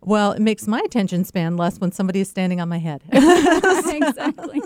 [0.00, 3.02] Well, it makes my attention span less when somebody is standing on my head.
[3.12, 4.60] exactly.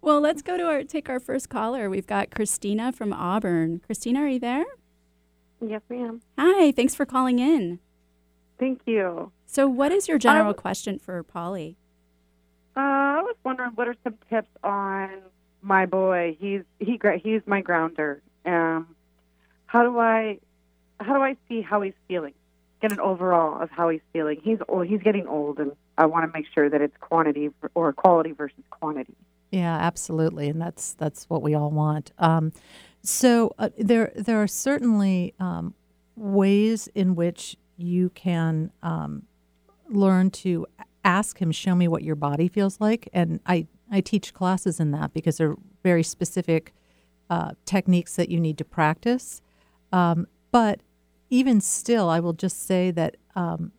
[0.00, 1.90] well, let's go to our take our first caller.
[1.90, 3.80] We've got Christina from Auburn.
[3.84, 4.64] Christina, are you there?
[5.60, 6.22] Yes, ma'am.
[6.38, 6.72] Hi.
[6.72, 7.80] Thanks for calling in.
[8.58, 9.32] Thank you.
[9.46, 11.76] So, what is your general Um, question for Polly?
[12.76, 15.10] Uh, I was wondering what are some tips on
[15.62, 16.36] my boy?
[16.38, 18.22] He's he he's my grounder.
[18.44, 18.94] Um,
[19.66, 20.38] how do I
[21.00, 22.34] how do I see how he's feeling?
[22.80, 24.40] Get an overall of how he's feeling.
[24.42, 28.32] He's he's getting old, and I want to make sure that it's quantity or quality
[28.32, 29.14] versus quantity.
[29.50, 32.12] Yeah, absolutely, and that's that's what we all want.
[32.18, 32.52] Um,
[33.02, 35.74] so uh, there there are certainly um,
[36.16, 39.24] ways in which you can um,
[39.88, 40.66] learn to
[41.04, 44.90] ask him, "Show me what your body feels like," and I I teach classes in
[44.92, 46.72] that because they're very specific
[47.28, 49.40] uh, techniques that you need to practice.
[49.92, 50.80] Um, but
[51.30, 53.72] even still, I will just say that um,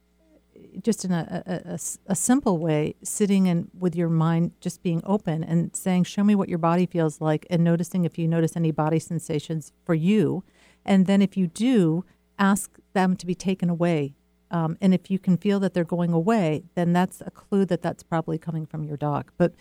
[0.82, 5.76] just in a a simple way, sitting and with your mind just being open and
[5.76, 9.00] saying, "Show me what your body feels like," and noticing if you notice any body
[9.00, 10.44] sensations for you,
[10.86, 12.06] and then if you do,
[12.40, 14.16] ask them to be taken away.
[14.52, 17.82] Um, and if you can feel that they're going away, then that's a clue that
[17.82, 19.32] that's probably coming from your dog.
[19.38, 19.54] But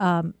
[0.00, 0.34] um,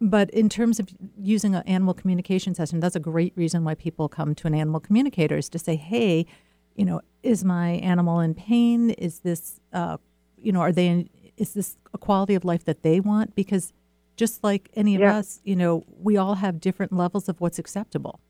[0.00, 0.88] but in terms of
[1.18, 4.80] using an animal communication session, that's a great reason why people come to an animal
[4.80, 6.26] communicator is to say, hey,
[6.74, 8.90] you know, is my animal in pain?
[8.90, 9.96] Is this, uh,
[10.36, 13.34] you know, are they, in, is this a quality of life that they want?
[13.34, 13.72] Because
[14.16, 15.16] just like any of Yeah.
[15.16, 18.20] us, you know, we all have different levels of what's acceptable.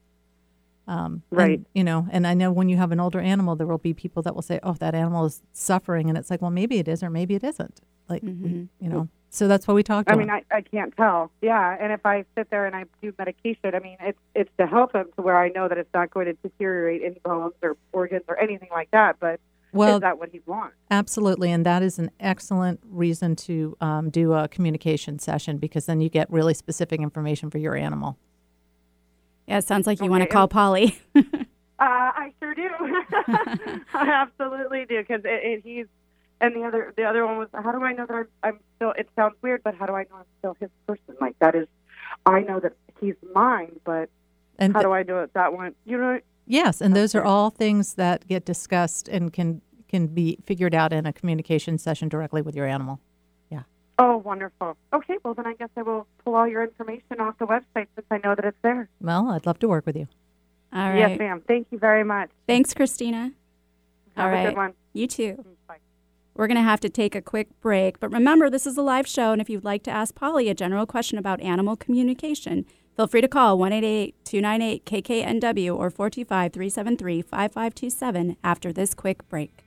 [0.88, 1.60] Um, and, Right.
[1.74, 4.22] you know, and I know when you have an older animal, there will be people
[4.22, 6.08] that will say, oh, that animal is suffering.
[6.08, 7.80] And it's like, well, maybe it is or maybe it isn't.
[8.08, 10.20] Like, we- you know, so that's why we talk to I them.
[10.20, 11.32] mean, I, I can't tell.
[11.42, 14.66] Yeah, and if I sit there and I do medication, I mean, it's it's to
[14.66, 17.76] help him to where I know that it's not going to deteriorate any bones or
[17.92, 19.16] organs or anything like that.
[19.18, 19.40] But
[19.72, 20.76] Well, is that what he wants?
[20.90, 26.00] Absolutely, and that is an excellent reason to um, do a communication session because then
[26.00, 28.16] you get really specific information for your animal.
[29.46, 30.98] Yeah, it sounds like you want to call Polly.
[31.78, 32.62] Uh, I sure do.
[33.92, 35.84] I absolutely do because it, it, he's
[36.40, 38.92] and the other the other one was how do I know that I'm, I'm still?
[38.92, 41.16] It sounds weird, but how do I know I'm still his person?
[41.20, 41.68] Like that is,
[42.24, 44.08] I know that he's mine, but
[44.58, 45.34] And how th- do I do it?
[45.34, 46.18] That one, you know.
[46.46, 50.94] yes, and those are all things that get discussed and can can be figured out
[50.94, 53.00] in a communication session directly with your animal.
[53.98, 54.76] Oh, wonderful.
[54.92, 58.06] Okay, well then I guess I will pull all your information off the website since
[58.10, 58.88] I know that it's there.
[59.00, 60.06] Well, I'd love to work with you.
[60.72, 60.98] All right.
[60.98, 61.42] Yes, ma'am.
[61.46, 62.30] Thank you very much.
[62.46, 63.32] Thanks, Christina.
[64.16, 64.74] Have All a good one.
[64.92, 65.36] You too.
[65.38, 65.76] Mm, bye.
[66.34, 67.98] We're going to have to take a quick break.
[67.98, 70.54] But remember, this is a live show, and if you'd like to ask Polly a
[70.54, 77.22] general question about animal communication, feel free to call 1 298 KKNW or 425 373
[77.22, 79.64] 5527 after this quick break.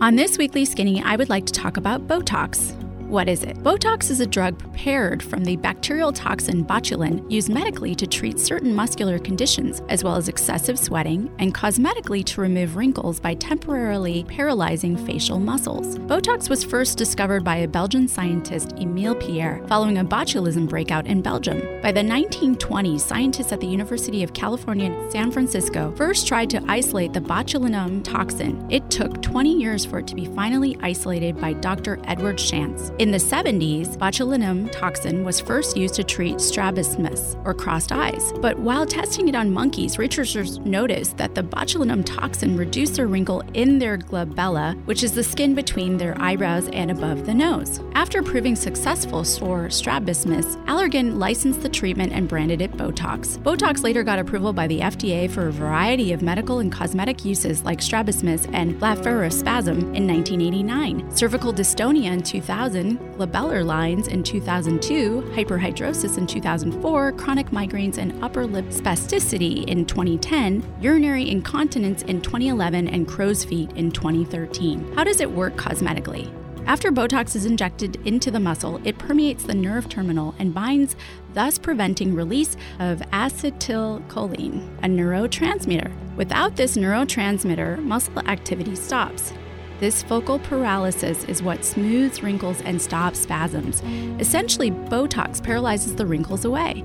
[0.00, 2.74] On this weekly skinny, I would like to talk about Botox.
[3.14, 3.56] What is it?
[3.58, 8.74] Botox is a drug prepared from the bacterial toxin botulin used medically to treat certain
[8.74, 14.96] muscular conditions, as well as excessive sweating, and cosmetically to remove wrinkles by temporarily paralyzing
[14.96, 15.96] facial muscles.
[15.96, 21.22] Botox was first discovered by a Belgian scientist, Emile Pierre, following a botulism breakout in
[21.22, 21.62] Belgium.
[21.82, 27.12] By the 1920s, scientists at the University of California San Francisco first tried to isolate
[27.12, 28.66] the botulinum toxin.
[28.72, 32.00] It took 20 years for it to be finally isolated by Dr.
[32.06, 32.92] Edward Schantz.
[33.04, 38.32] In the 70s, botulinum toxin was first used to treat strabismus, or crossed eyes.
[38.40, 43.42] But while testing it on monkeys, researchers noticed that the botulinum toxin reduced the wrinkle
[43.52, 47.80] in their glabella, which is the skin between their eyebrows and above the nose.
[47.92, 53.38] After proving successful for strabismus, Allergan licensed the treatment and branded it Botox.
[53.38, 57.64] Botox later got approval by the FDA for a variety of medical and cosmetic uses
[57.64, 66.18] like strabismus and blepharospasm in 1989, cervical dystonia in 2000, glabellar lines in 2002, hyperhidrosis
[66.18, 73.06] in 2004, chronic migraines and upper lip spasticity in 2010, urinary incontinence in 2011, and
[73.06, 74.92] crow's feet in 2013.
[74.94, 76.32] How does it work cosmetically?
[76.66, 80.96] After Botox is injected into the muscle, it permeates the nerve terminal and binds,
[81.34, 85.92] thus preventing release of acetylcholine, a neurotransmitter.
[86.16, 89.34] Without this neurotransmitter, muscle activity stops.
[89.80, 93.82] This focal paralysis is what smooths wrinkles and stops spasms.
[94.20, 96.84] Essentially, Botox paralyzes the wrinkles away.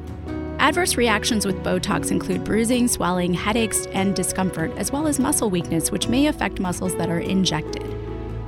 [0.57, 5.91] Adverse reactions with Botox include bruising, swelling, headaches, and discomfort, as well as muscle weakness,
[5.91, 7.83] which may affect muscles that are injected.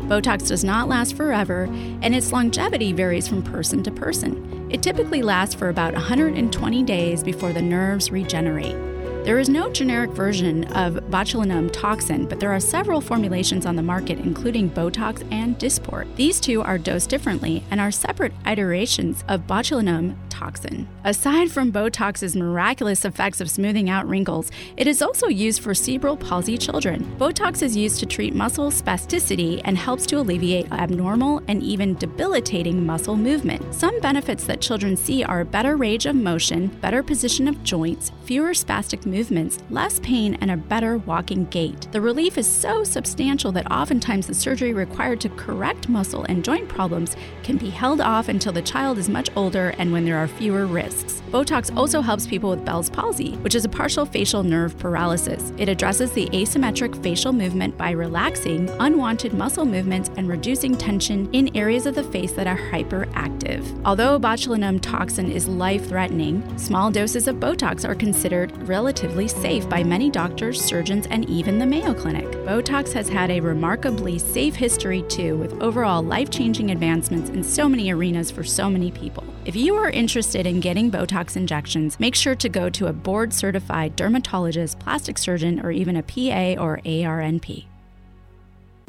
[0.08, 1.70] Botox does not last forever,
[2.02, 4.68] and its longevity varies from person to person.
[4.72, 8.91] It typically lasts for about 120 days before the nerves regenerate.
[9.24, 13.84] There is no generic version of botulinum toxin, but there are several formulations on the
[13.84, 16.08] market, including Botox and Dysport.
[16.16, 20.88] These two are dosed differently and are separate iterations of botulinum toxin.
[21.04, 26.18] Aside from Botox's miraculous effects of smoothing out wrinkles, it is also used for cerebral
[26.18, 27.04] palsy children.
[27.20, 32.84] Botox is used to treat muscle spasticity and helps to alleviate abnormal and even debilitating
[32.84, 33.62] muscle movement.
[33.72, 38.52] Some benefits that children see are better range of motion, better position of joints, fewer
[38.52, 41.88] spastic movements, less pain, and a better walking gait.
[41.92, 46.70] The relief is so substantial that oftentimes the surgery required to correct muscle and joint
[46.70, 50.28] problems can be held off until the child is much older and when there are
[50.28, 51.22] fewer risks.
[51.30, 55.52] Botox also helps people with Bell's palsy, which is a partial facial nerve paralysis.
[55.58, 61.56] It addresses the asymmetric facial movement by relaxing unwanted muscle movements and reducing tension in
[61.56, 63.64] areas of the face that are hyperactive.
[63.86, 69.84] Although botulinum toxin is life threatening, small doses of Botox are considered relatively safe by
[69.84, 72.26] many doctors, surgeons, and even the Mayo Clinic.
[72.46, 77.68] Botox has had a remarkably safe history too, with overall life changing advancements in so
[77.68, 79.24] many arenas for so many people.
[79.46, 83.34] If you are interested in getting Botox injections, make sure to go to a board
[83.34, 87.71] certified dermatologist, plastic surgeon, or even a PA or ARNP.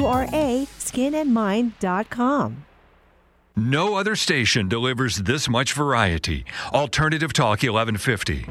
[0.00, 2.64] R A skinandmind.com.
[3.54, 6.46] No other station delivers this much variety.
[6.72, 8.46] Alternative Talk 1150.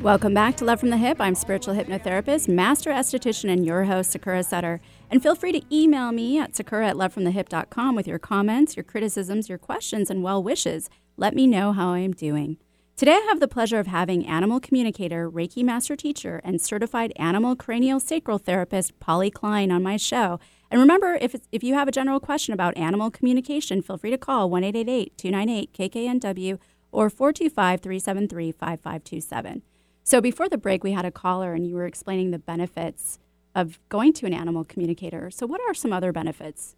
[0.00, 1.16] Welcome back to Love from the Hyp.
[1.18, 4.80] I'm spiritual hypnotherapist, master esthetician, and your host, Sakura Sutter.
[5.10, 9.48] And feel free to email me at sakura at lovefromthehyp.com with your comments, your criticisms,
[9.48, 10.88] your questions, and well wishes.
[11.16, 12.56] Let me know how I am doing.
[12.96, 17.54] Today, I have the pleasure of having animal communicator, Reiki master teacher, and certified animal
[17.54, 20.40] craniosacral therapist, Polly Klein, on my show.
[20.70, 24.18] And remember, if, if you have a general question about animal communication, feel free to
[24.18, 26.58] call 1 298 KKNW
[26.92, 29.62] or 425 373 5527.
[30.04, 33.18] So before the break, we had a caller and you were explaining the benefits
[33.54, 35.30] of going to an animal communicator.
[35.30, 36.76] So, what are some other benefits?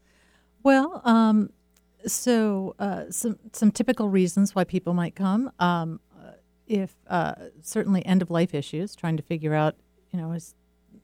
[0.62, 1.50] Well, um,
[2.06, 5.52] so uh, some some typical reasons why people might come.
[5.58, 6.00] Um,
[6.70, 9.74] if uh, certainly end of life issues, trying to figure out,
[10.12, 10.54] you know, is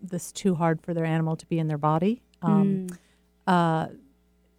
[0.01, 2.23] this too hard for their animal to be in their body?
[2.43, 2.99] Um, Mm.
[3.47, 3.87] uh,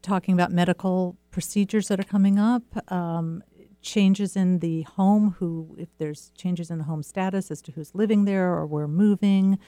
[0.01, 3.43] talking about medical procedures that are coming up, um,
[3.81, 7.93] changes in the home, who if there's changes in the home status as to who's
[7.93, 9.59] living there or we're moving,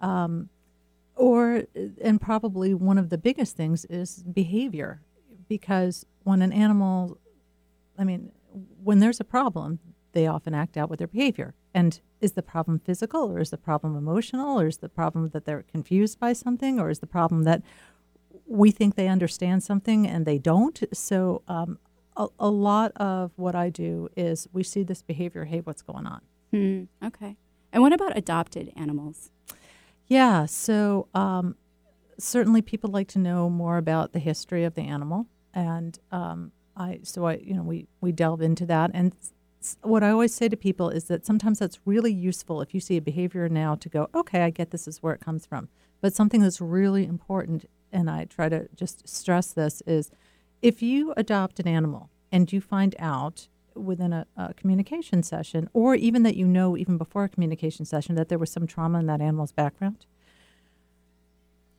[0.00, 0.48] um,
[1.14, 1.62] or
[2.02, 5.00] and probably one of the biggest things is behavior,
[5.48, 7.18] because when an animal,
[7.96, 8.32] I mean,
[8.82, 9.78] when there's a problem,
[10.12, 11.54] they often act out with their behavior.
[11.76, 15.44] And is the problem physical, or is the problem emotional, or is the problem that
[15.44, 17.60] they're confused by something, or is the problem that
[18.46, 20.82] we think they understand something and they don't?
[20.94, 21.78] So, um,
[22.16, 25.44] a, a lot of what I do is we see this behavior.
[25.44, 26.22] Hey, what's going on?
[26.50, 27.36] Hmm, okay.
[27.74, 29.30] And what about adopted animals?
[30.06, 31.56] Yeah, so um,
[32.18, 37.00] certainly people like to know more about the history of the animal, and um, I
[37.02, 38.92] so I you know we we delve into that.
[38.94, 39.12] And
[39.82, 42.96] what I always say to people is that sometimes that's really useful if you see
[42.96, 45.68] a behavior now to go, okay, I get this is where it comes from.
[46.00, 50.10] But something that's really important, and I try to just stress this is,
[50.62, 55.94] if you adopt an animal and you find out within a, a communication session, or
[55.94, 59.06] even that you know even before a communication session that there was some trauma in
[59.06, 60.06] that animal's background,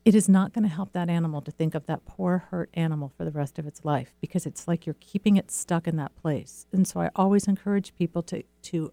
[0.08, 3.12] it is not going to help that animal to think of that poor hurt animal
[3.14, 6.16] for the rest of its life because it's like you're keeping it stuck in that
[6.16, 6.66] place.
[6.72, 8.90] And so I always encourage people to to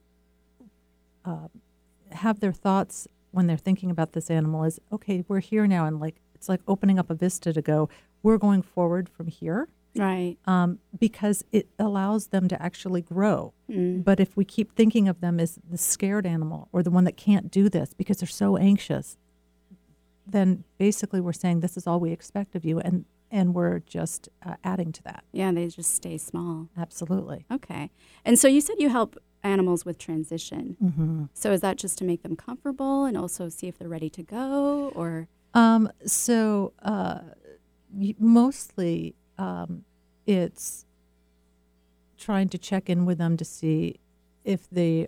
[1.23, 1.47] uh,
[2.11, 6.01] have their thoughts when they're thinking about this animal is okay, we're here now, and
[6.01, 7.87] like it's like opening up a vista to go.
[8.21, 10.35] We're going forward from here Right.
[10.45, 13.53] um, because it allows them to actually grow.
[13.69, 14.03] Mm.
[14.03, 17.15] But if we keep thinking of them as the scared animal or the one that
[17.15, 19.15] can't do this because they're so anxious,
[20.27, 24.29] then basically we're saying this is all we expect of you, and and we're just
[24.45, 25.23] uh, adding to that.
[25.31, 26.69] Yeah, they just stay small.
[26.77, 27.45] Absolutely.
[27.51, 27.89] Okay.
[28.23, 30.77] And so you said you help animals with transition.
[30.83, 31.25] Mm-hmm.
[31.33, 34.23] So is that just to make them comfortable and also see if they're ready to
[34.23, 35.27] go, or?
[35.53, 37.19] Um, so uh,
[38.19, 39.83] mostly um,
[40.25, 40.85] it's
[42.17, 43.99] trying to check in with them to see
[44.43, 45.07] if they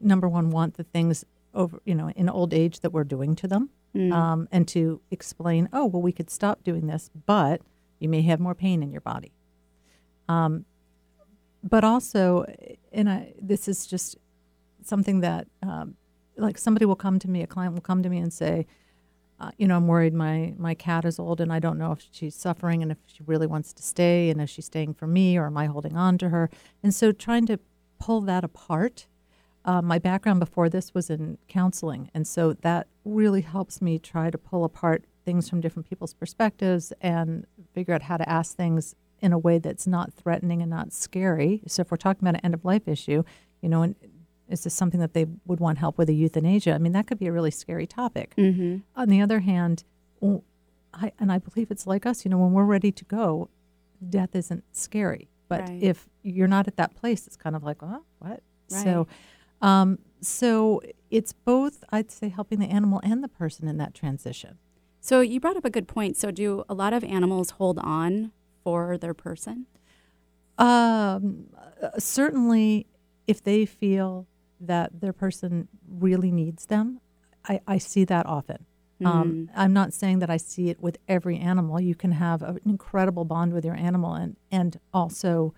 [0.00, 1.24] number one want the things
[1.54, 4.12] over you know in old age that we're doing to them Mm.
[4.12, 7.62] um, and to explain oh well we could stop doing this but
[7.98, 9.32] you may have more pain in your body
[10.28, 10.66] um,
[11.62, 12.44] but also
[12.92, 14.16] and I, this is just
[14.82, 15.96] something that um,
[16.36, 18.66] like somebody will come to me a client will come to me and say
[19.40, 22.04] uh, you know, I'm worried my my cat is old and I don't know if
[22.10, 25.36] she's suffering and if she really wants to stay and is she staying for me
[25.36, 26.50] or am I holding on to her?
[26.82, 27.60] And so trying to
[28.00, 29.06] pull that apart.
[29.68, 34.30] Uh, my background before this was in counseling, and so that really helps me try
[34.30, 38.94] to pull apart things from different people's perspectives and figure out how to ask things
[39.20, 41.60] in a way that's not threatening and not scary.
[41.66, 43.24] So if we're talking about an end of life issue,
[43.60, 43.94] you know, and
[44.48, 46.72] is this something that they would want help with a euthanasia?
[46.72, 48.32] I mean, that could be a really scary topic.
[48.38, 48.78] Mm-hmm.
[48.96, 49.84] On the other hand,
[50.94, 53.50] I, and I believe it's like us, you know, when we're ready to go,
[54.08, 55.28] death isn't scary.
[55.48, 55.82] But Right.
[55.82, 58.42] if you're not at that place, it's kind of like, oh, what?
[58.68, 59.06] So,
[59.60, 60.80] um, so
[61.10, 64.58] it's both, I'd say, helping the animal and the person in that transition.
[65.00, 66.16] So you brought up a good point.
[66.16, 68.32] So do a lot of animals hold on
[68.64, 69.66] for their person?
[70.58, 71.46] Um,
[71.82, 72.86] uh, certainly,
[73.26, 74.26] if they feel
[74.60, 77.00] that their person really needs them,
[77.48, 78.66] I, I see that often.
[79.04, 81.80] Um, I'm not saying that I see it with every animal.
[81.80, 85.54] You can have an incredible bond with your animal and and also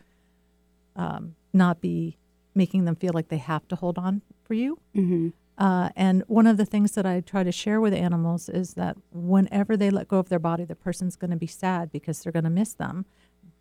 [0.94, 2.18] um, not be
[2.55, 4.78] making them feel like they have to hold on for you.
[4.96, 5.28] Mm-hmm.
[5.59, 8.96] Uh, and one of the things that I try to share with animals is that
[9.12, 12.32] whenever they let go of their body, the person's going to be sad because they're
[12.32, 13.05] going to miss them.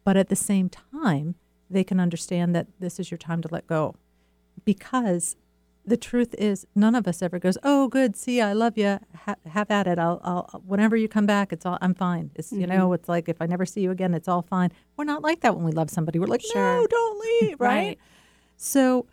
[0.06, 1.36] But at the same time,
[1.70, 3.96] they can understand that this is your time to let go.
[4.64, 5.36] Because
[5.86, 9.00] the truth is, none of us ever goes, "Oh, good, see, I love you.
[9.26, 10.00] Ha- have at it.
[10.00, 13.28] I'll, I'll, whenever you come back, it's all, I'm fine." It's, you know, it's like
[13.28, 14.72] if I never see you again, it's all fine.
[14.98, 16.20] We're not like that when we love somebody.
[16.20, 16.82] We're like, Sure.
[16.82, 17.70] "No, don't leave," right?
[17.70, 18.00] Right.
[18.62, 19.06] So,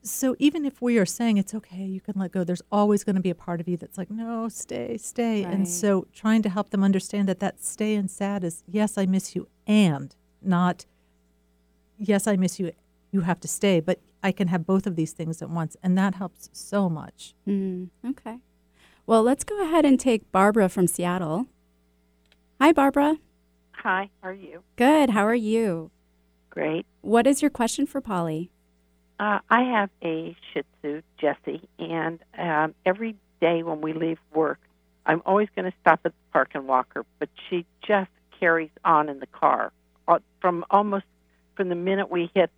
[0.00, 2.44] so even if we are saying it's okay, you can let go.
[2.44, 5.44] There's always going to be a part of you that's like, no, stay, stay.
[5.44, 5.52] Right.
[5.52, 9.04] And so, trying to help them understand that that stay and sad is yes, I
[9.04, 10.86] miss you, and not
[11.98, 12.72] yes, I miss you.
[13.10, 15.98] You have to stay, but I can have both of these things at once, and
[15.98, 17.34] that helps so much.
[17.46, 18.38] Mm, okay.
[19.04, 21.48] Well, let's go ahead and take Barbara from Seattle.
[22.58, 23.18] Hi, Barbara.
[23.72, 24.62] Hi, how are you?
[24.76, 25.10] Good.
[25.10, 25.90] How are you?
[26.52, 26.84] Great.
[27.00, 28.50] What is your question for Polly?
[29.18, 34.60] Uh, I have a Shih Tzu, Jesse, and um, every day when we leave work,
[35.06, 38.68] I'm always going to stop at the park and walk her, but she just carries
[38.84, 39.72] on in the car
[40.06, 41.06] uh, from almost
[41.56, 42.50] from the minute we hit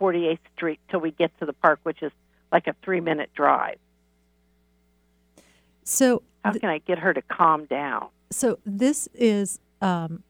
[0.00, 2.10] 48th Street till we get to the park, which is
[2.50, 3.78] like a three minute drive.
[5.84, 8.08] So, How can I get her to calm down?
[8.32, 10.24] so this is um,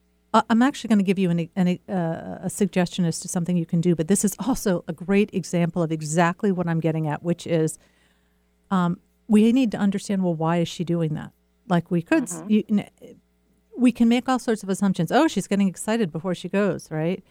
[0.49, 3.65] i'm actually going to give you an, an, uh, a suggestion as to something you
[3.65, 7.23] can do but this is also a great example of exactly what i'm getting at
[7.23, 7.77] which is
[8.71, 11.31] um, we need to understand well why is she doing that?
[11.67, 12.89] Like we could s you, kn-
[13.77, 15.11] we can make all sorts of assumptions.
[15.11, 17.23] Oh she's getting excited before she goes right?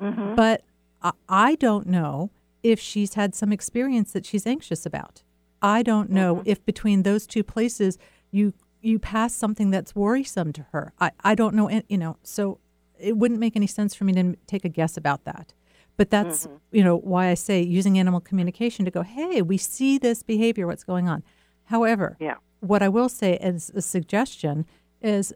[0.00, 0.34] Mm-hmm.
[0.34, 0.62] but
[1.02, 2.30] I, I don't know
[2.62, 5.22] if she's had some experience that she's anxious about.
[5.60, 7.98] I don't know if between those two places
[8.30, 10.92] you you pass something that's worrisome to her.
[11.00, 12.58] I, I don't know, you know, so
[12.98, 15.52] it wouldn't make any sense for me to take a guess about that.
[15.96, 16.56] But that's, mm-hmm.
[16.72, 20.66] you know, why I say using animal communication to go, hey, we see this behavior,
[20.66, 21.22] what's going on.
[21.64, 22.36] However, Yeah.
[22.60, 24.66] what I will say as a suggestion
[25.02, 25.32] is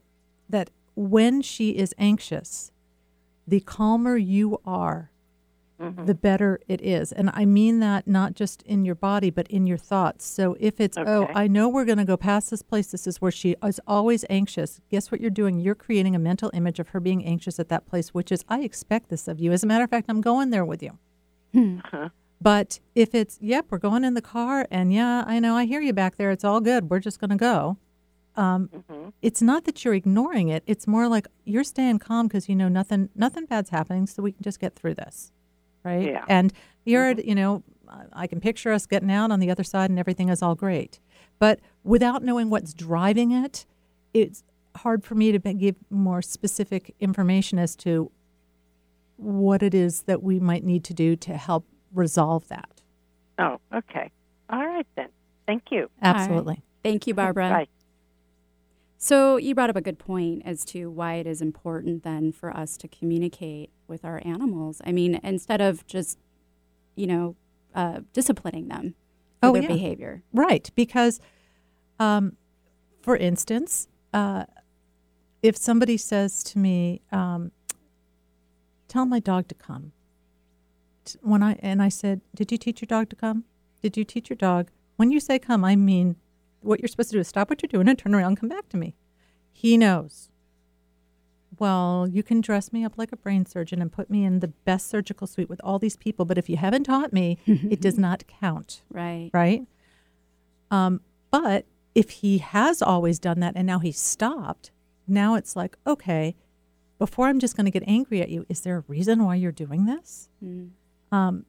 [0.48, 2.72] that when she is anxious,
[3.46, 5.10] the calmer you are,
[5.78, 7.12] the better it is.
[7.12, 10.24] And I mean that not just in your body, but in your thoughts.
[10.26, 13.20] So if it's, oh, I know we're going to go past this place, this is
[13.20, 14.80] where she is always anxious.
[14.90, 15.58] Guess what you're doing?
[15.60, 18.60] You're creating a mental image of her being anxious at that place, which is, I
[18.60, 19.52] expect this of you.
[19.52, 20.98] As a matter of fact, I'm going there with you.
[21.84, 22.08] Uh-huh.
[22.40, 25.80] But if it's, yep, we're going in the car, and yeah, I know, I hear
[25.80, 26.30] you back there.
[26.30, 26.90] It's all good.
[26.90, 27.78] We're just going to go.
[28.36, 29.08] Um, Mm-hmm.
[29.22, 30.62] It's not that you're ignoring it.
[30.66, 34.32] It's more like you're staying calm because you know nothing, nothing bad's happening, so we
[34.32, 35.32] can just get through this,
[35.84, 36.06] right?
[36.06, 36.24] Yeah.
[36.28, 36.52] And
[36.84, 39.90] you're, at- you know, I- I can picture us getting out on the other side,
[39.90, 40.98] and everything is all great.
[41.38, 43.66] But without knowing what's driving it,
[44.12, 44.42] it's
[44.76, 48.10] hard for me to give more specific information as to
[49.16, 52.80] what it is that we might need to do to help resolve that.
[53.38, 54.10] Oh, okay.
[54.50, 55.08] All right then.
[55.46, 55.88] Thank you.
[56.02, 56.62] Absolutely.
[56.82, 57.48] Thank you, Barbara.
[57.50, 57.68] Bye.
[59.04, 62.56] So you brought up a good point as to why it is important then for
[62.56, 64.80] us to communicate with our animals.
[64.82, 66.18] I mean, instead of just
[66.96, 67.36] you know,
[67.74, 68.94] uh, disciplining them
[69.42, 69.68] for Oh, their yeah.
[69.68, 70.22] behavior.
[70.32, 71.20] Right, because,
[71.98, 72.38] um,
[73.02, 74.46] for instance, uh,
[75.42, 77.52] if somebody says to me, um,
[78.88, 79.92] "Tell my dog to come,"
[81.20, 83.44] when I and I said, "Did you teach your dog to come?
[83.82, 86.16] Did you teach your dog?" When you say "come," I mean
[86.64, 88.48] what you're supposed to do is stop what you're doing and turn around and come
[88.48, 88.94] back to me.
[89.52, 90.30] He knows.
[91.58, 94.48] Well, you can dress me up like a brain surgeon and put me in the
[94.48, 97.96] best surgical suite with all these people, but if you haven't taught me, it does
[97.98, 99.30] not count Right.
[99.32, 99.62] right?
[100.70, 101.00] Um,
[101.30, 104.72] but if he has always done that and now he's stopped,
[105.06, 106.34] now it's like, okay,
[106.98, 109.52] before I'm just going to get angry at you, is there a reason why you're
[109.52, 110.28] doing this?
[110.44, 110.70] Mm.
[111.12, 111.44] Um,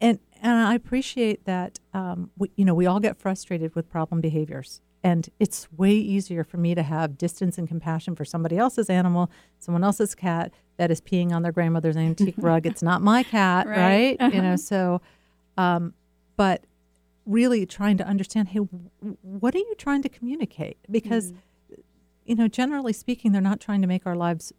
[0.00, 1.78] and and I appreciate that.
[1.94, 6.44] Um, we, you know, we all get frustrated with problem behaviors, and it's way easier
[6.44, 10.90] for me to have distance and compassion for somebody else's animal, someone else's cat that
[10.90, 12.66] is peeing on their grandmother's antique rug.
[12.66, 14.16] It's not my cat, Right.
[14.20, 14.32] right?
[14.34, 14.56] You know, Uh-huh.
[14.58, 15.00] so,
[15.56, 15.94] um,
[16.36, 16.64] but
[17.24, 18.90] really trying to understand, hey, w-
[19.22, 20.76] what are you trying to communicate?
[20.90, 21.32] Because,
[22.26, 24.52] you know, generally speaking, they're not trying to make our lives,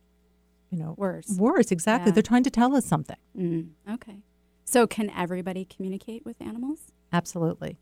[0.71, 1.29] you know, Worse.
[1.37, 2.09] Worse, exactly.
[2.09, 2.15] Yeah.
[2.15, 3.15] They're trying to tell us something.
[3.37, 3.69] Mm.
[3.93, 4.17] Okay.
[4.69, 6.91] So, can everybody communicate with animals?
[7.13, 7.77] Absolutely.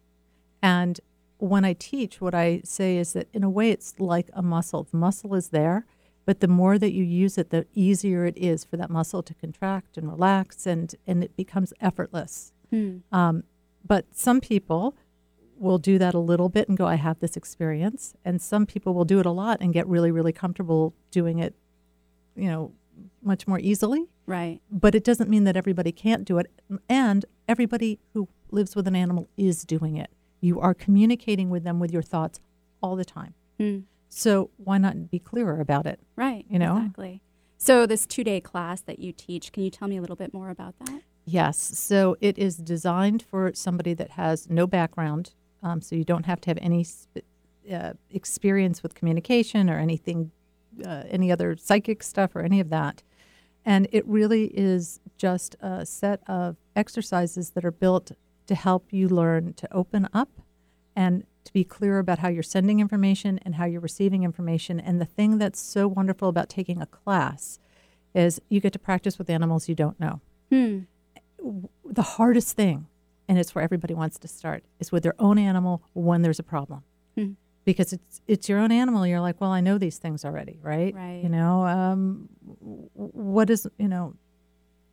[0.62, 1.00] And
[1.40, 4.84] when I teach, what I say is that in a way, it's like a muscle.
[4.84, 5.88] The muscle is there,
[6.26, 9.34] but the more that you use it, the easier it is for that muscle to
[9.34, 12.54] contract and relax, and, and it becomes effortless.
[12.70, 12.98] Hmm.
[13.12, 13.44] Um,
[13.84, 14.96] but some people
[15.58, 18.14] will do that a little bit and go, I have this experience.
[18.24, 21.56] And some people will do it a lot and get really, really comfortable doing it,
[22.36, 22.74] you know,
[23.22, 24.06] much more easily.
[24.26, 24.60] Right.
[24.72, 26.52] But it doesn't mean that everybody can't do it.
[26.90, 30.10] And everybody who lives with an animal is doing it.
[30.42, 32.40] You are communicating with them with your thoughts
[32.82, 33.34] all the time.
[33.60, 33.80] Hmm.
[34.10, 36.00] So why not be clearer about it?
[36.16, 36.46] Right.
[36.50, 36.78] You know?
[36.78, 37.22] Exactly.
[37.58, 40.34] So, this two day class that you teach, can you tell me a little bit
[40.34, 41.02] more about that?
[41.26, 41.58] Yes.
[41.58, 45.34] So it is designed for somebody that has no background.
[45.64, 47.26] Um, so you don't have to have any sp-
[47.72, 50.32] uh, experience with communication or anything,
[50.86, 53.04] uh, any other psychic stuff or any of that.
[53.64, 58.12] And it really is just a set of exercises that are built
[58.48, 60.30] to help you learn to open up
[60.96, 64.80] and to be clear about how you're sending information and how you're receiving information.
[64.80, 67.60] And the thing that's so wonderful about taking a class
[68.14, 70.22] is you get to practice with animals you don't know
[70.52, 70.82] Hmm.
[71.84, 72.88] the hardest thing,
[73.28, 76.44] and it's where everybody wants to start, is with their own animal when there's a
[76.44, 76.84] problem.
[77.18, 77.32] Hmm.
[77.66, 79.06] Because it's it's your own animal.
[79.08, 80.94] You're like, well, I know these things already, right?
[80.94, 81.22] Right.
[81.24, 82.30] You know, um,
[82.94, 84.14] what is you know,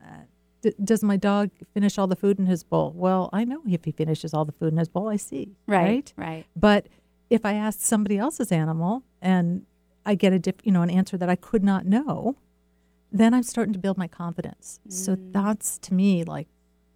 [0.03, 0.25] uh,
[0.63, 2.93] d- does my dog finish all the food in his bowl?
[2.97, 5.55] Well, I know if he finishes all the food in his bowl, I see.
[5.67, 6.13] Right.
[6.17, 6.47] Right.
[6.57, 6.89] But
[7.29, 9.67] if I ask somebody else's animal and
[10.05, 12.37] I get a diff, you know, an answer that I could not know,
[13.11, 14.81] then I'm starting to build my confidence.
[14.89, 16.49] So that's to me like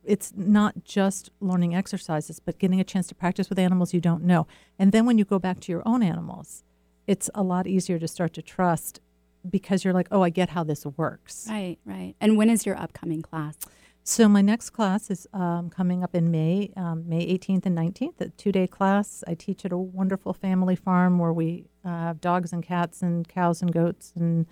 [0.06, 4.22] it's not just learning exercises, but getting a chance to practice with animals you don't
[4.22, 4.46] know.
[4.78, 6.64] And then when you go back to your own animals,
[7.06, 9.00] it's a lot easier to start to trust
[9.48, 11.46] because you're like, oh, I get how this works.
[11.48, 11.78] Right.
[11.84, 12.14] Right.
[12.20, 13.56] And when is your upcoming class?
[14.02, 18.20] So my next class is um, coming up in May, um, May 18th and 19th,
[18.20, 19.24] a two-day class.
[19.26, 23.26] I teach at a wonderful family farm where we uh, have dogs and cats and
[23.26, 24.46] cows and goats and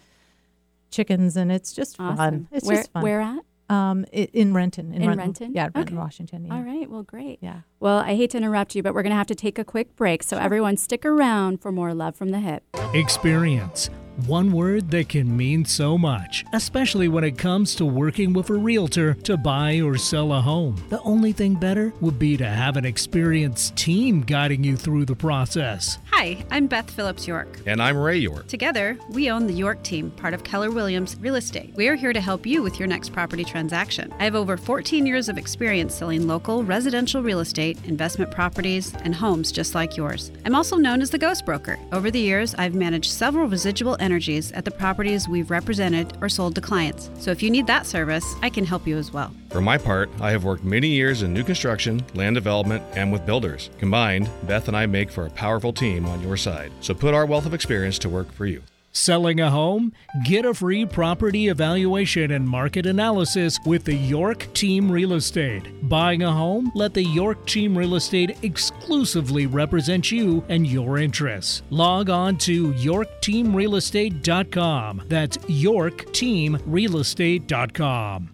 [0.91, 2.17] chickens, and it's just Awesome.
[2.17, 2.49] fun.
[2.51, 3.03] It's where, just fun.
[3.05, 3.45] Where at?
[3.75, 4.93] Um, in Renton.
[4.95, 5.53] In Renton?
[5.55, 5.95] Yeah, Renton, Okay.
[5.97, 6.45] Washington.
[6.47, 6.55] Yeah.
[6.55, 6.89] All right.
[6.91, 7.39] Well, great.
[7.43, 7.61] Yeah.
[7.81, 9.97] Well, I hate to interrupt you, but we're going to have to take a quick
[9.97, 10.23] break.
[10.23, 12.61] So, everyone, stick around for more Love from the Hyp.
[12.95, 13.91] Experience.
[14.27, 18.55] One word that can mean so much, especially when it comes to working with a
[18.55, 20.81] realtor to buy or sell a home.
[20.89, 25.17] The only thing better would be to have an experienced team guiding you through the
[25.17, 25.99] process.
[26.13, 27.59] Hi, I'm Beth Phillips York.
[27.67, 28.47] And I'm Ray York.
[28.47, 31.75] Together, we own the York team, part of Keller Williams Real Estate.
[31.75, 34.15] We are here to help you with your next property transaction.
[34.21, 39.13] I have over 14 years of experience selling local residential real estate, investment properties, and
[39.13, 40.31] homes just like yours.
[40.45, 41.81] I'm also known as the Ghost Broker.
[41.91, 46.55] Over the years, I've managed several residual energies at the properties we've represented or sold
[46.55, 47.11] to clients.
[47.19, 49.35] So if you need that service, I can help you as well.
[49.51, 53.27] For my part, I have worked many years in new construction, land development, and with
[53.27, 53.71] builders.
[53.79, 56.71] Combined, Beth and I make for a powerful team on your side.
[56.81, 58.63] So put our wealth of experience to work for you.
[58.95, 59.93] Selling a home?
[60.25, 65.89] Get a free property evaluation and market analysis with the York Team Real Estate.
[65.89, 66.71] Buying a home?
[66.77, 71.63] Let the York Team Real Estate exclusively represent you and your interests.
[71.71, 75.03] Log on to yorkteamrealestate.com.
[75.09, 78.34] That's yorkteamrealestate.com.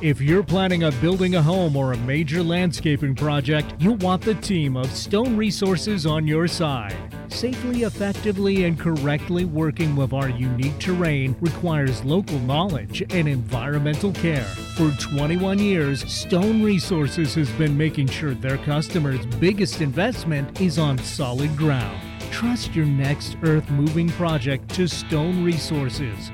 [0.00, 4.34] If you're planning on building a home or a major landscaping project, you'll want the
[4.34, 6.96] team of Stone Resources on your side.
[7.28, 14.44] Safely, effectively, and correctly working with our unique terrain requires local knowledge and environmental care.
[14.76, 20.96] For 21 years, Stone Resources has been making sure their customers' biggest investment is on
[20.98, 22.00] solid ground.
[22.30, 26.30] Trust your next earth moving project to Stone Resources.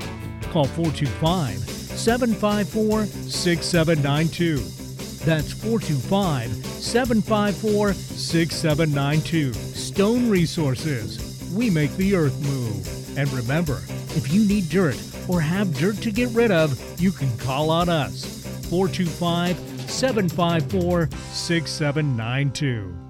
[0.51, 4.57] Call 425 754 6792.
[5.25, 9.53] That's 425 754 6792.
[9.55, 11.51] Stone Resources.
[11.55, 13.19] We make the earth move.
[13.19, 13.83] And remember,
[14.17, 17.89] if you need dirt or have dirt to get rid of, you can call on
[17.89, 18.45] us.
[18.69, 19.57] 425
[19.91, 23.05] 754 6792.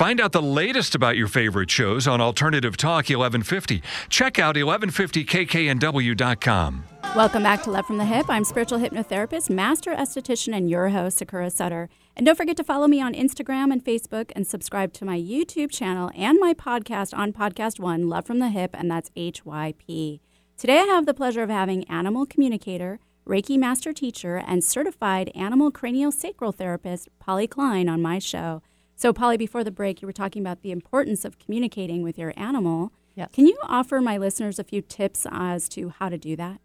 [0.00, 3.82] Find out the latest about your favorite shows on Alternative Talk 1150.
[4.08, 6.84] Check out 1150kknw.com.
[7.16, 8.26] Welcome back to Love from the Hyp.
[8.28, 11.88] I'm spiritual hypnotherapist, master esthetician, and your host, Sakura Sutter.
[12.16, 15.72] And don't forget to follow me on Instagram and Facebook and subscribe to my YouTube
[15.72, 20.20] channel and my podcast on Podcast One, Love from the Hyp, and that's HYP.
[20.56, 25.72] Today I have the pleasure of having animal communicator, Reiki master teacher, and certified animal
[25.72, 28.62] craniosacral therapist, Polly Klein, on my show.
[28.94, 32.32] So, Polly, before the break, you were talking about the importance of communicating with your
[32.36, 32.92] animal.
[33.16, 33.30] Yes.
[33.32, 36.60] Can you offer my listeners a few tips as to how to do that?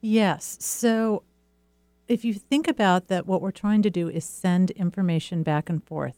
[0.00, 0.56] Yes.
[0.60, 1.22] So
[2.08, 5.84] if you think about that, what we're trying to do is send information back and
[5.84, 6.16] forth.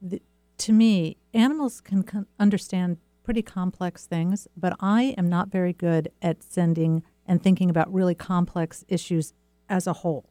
[0.00, 0.20] The,
[0.58, 6.10] to me, animals can con- understand pretty complex things, but I am not very good
[6.20, 9.32] at sending and thinking about really complex issues
[9.68, 10.28] as a whole.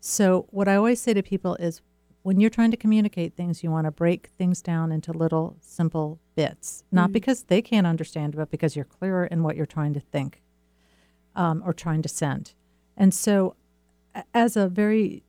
[0.00, 1.80] So, what I always say to people is
[2.22, 6.18] when you're trying to communicate things, you want to break things down into little simple
[6.34, 7.12] bits, not Mhm.
[7.12, 10.42] because they can't understand, but because you're clearer in what you're trying to think
[11.36, 12.52] um, or trying to send.
[12.96, 13.56] And so,
[14.32, 15.22] as a very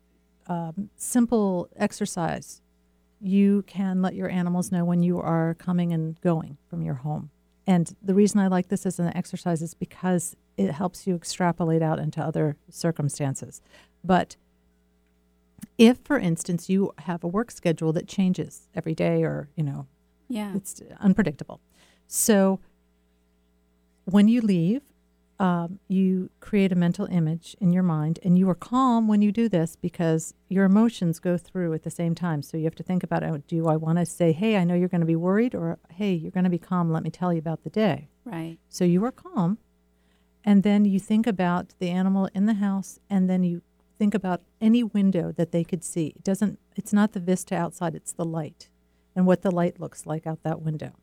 [0.48, 2.62] um, simple exercise,
[3.20, 7.32] you can let your animals know when you are coming and going from your home.
[7.66, 11.82] And the reason I like this as an exercise is because it helps you extrapolate
[11.82, 13.62] out into other circumstances.
[14.04, 14.36] But
[15.80, 19.88] if, for instance, you have a work schedule that changes every day or, you know,
[20.30, 20.56] Yeah.
[20.56, 21.60] it's unpredictable.
[22.08, 22.60] So
[24.06, 24.84] when you leave,
[25.40, 29.32] um, you create a mental image in your mind, and you are calm when you
[29.32, 32.42] do this because your emotions go through at the same time.
[32.42, 34.76] So you have to think about, oh, do I want to say, hey, I know
[34.76, 36.90] you're going to be worried, or hey, you're going to be calm.
[36.90, 38.08] Let me tell you about the day.
[38.24, 38.58] Right.
[38.70, 39.58] So you are calm,
[40.44, 43.62] and then you think about the animal in the house, and then you
[43.98, 46.08] think about any window that they could see.
[46.16, 46.60] It doesn't.
[46.78, 48.70] It's not the vista outside; it's the light,
[49.16, 50.94] and what the light looks like out that window,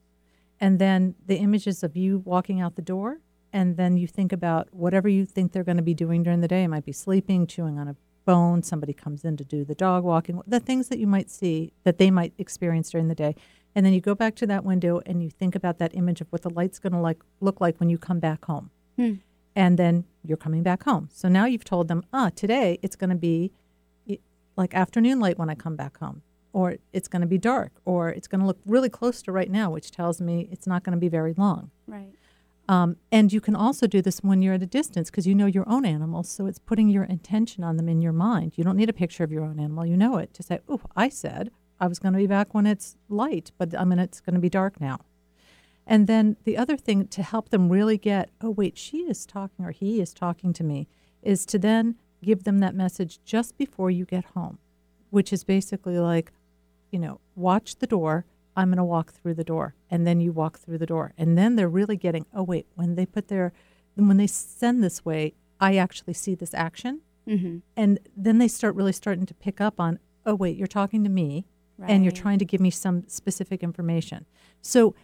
[0.58, 3.18] and then the images of you walking out the door,
[3.52, 6.48] and then you think about whatever you think they're going to be doing during the
[6.48, 6.64] day.
[6.64, 8.62] It might be sleeping, chewing on a bone.
[8.62, 10.40] Somebody comes in to do the dog walking.
[10.46, 13.34] The things that you might see that they might experience during the day.
[13.74, 16.28] And then you go back to that window and you think about that image of
[16.30, 18.70] what the light's going to like look like when you come back home.
[18.96, 19.14] Hmm.
[19.54, 21.08] And then you're coming back home.
[21.12, 23.52] So now you've told them, ah, today it's going to be
[24.56, 26.22] like afternoon light when I come back home,
[26.52, 29.50] or it's going to be dark, or it's going to look really close to right
[29.50, 31.70] now, which tells me it's not going to be very long.
[31.86, 32.12] Right.
[32.72, 35.44] Um, and you can also do this when you're at a distance because you know
[35.44, 36.30] your own animals.
[36.30, 38.54] So it's putting your intention on them in your mind.
[38.56, 39.84] You don't need a picture of your own animal.
[39.84, 42.66] You know it to say, oh, I said I was going to be back when
[42.66, 45.00] it's light, but I mean, it's going to be dark now.
[45.86, 49.66] And then the other thing to help them really get, oh, wait, she is talking
[49.66, 50.88] or he is talking to me,
[51.22, 54.58] is to then give them that message just before you get home,
[55.10, 56.32] which is basically like,
[56.90, 58.24] you know, watch the door.
[58.56, 59.74] I'm going to walk through the door.
[59.90, 61.12] And then you walk through the door.
[61.16, 63.52] And then they're really getting, oh, wait, when they put their,
[63.94, 67.00] when they send this way, I actually see this action.
[67.28, 67.58] Mm-hmm.
[67.76, 71.10] And then they start really starting to pick up on, oh, wait, you're talking to
[71.10, 71.46] me
[71.88, 74.24] and you're trying to give me some specific information.
[74.60, 74.94] So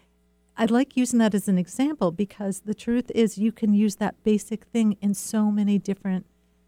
[0.57, 4.23] I like using that as an example because the truth is you can use that
[4.25, 6.27] basic thing in so many different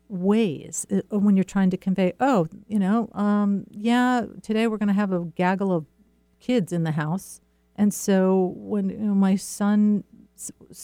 [0.08, 4.88] ways uh, when you're trying to convey, oh, you know, um, yeah, today we're going
[4.88, 5.86] to have a gaggle of
[6.40, 7.40] kids in the house.
[7.76, 10.04] And so when you know, my son's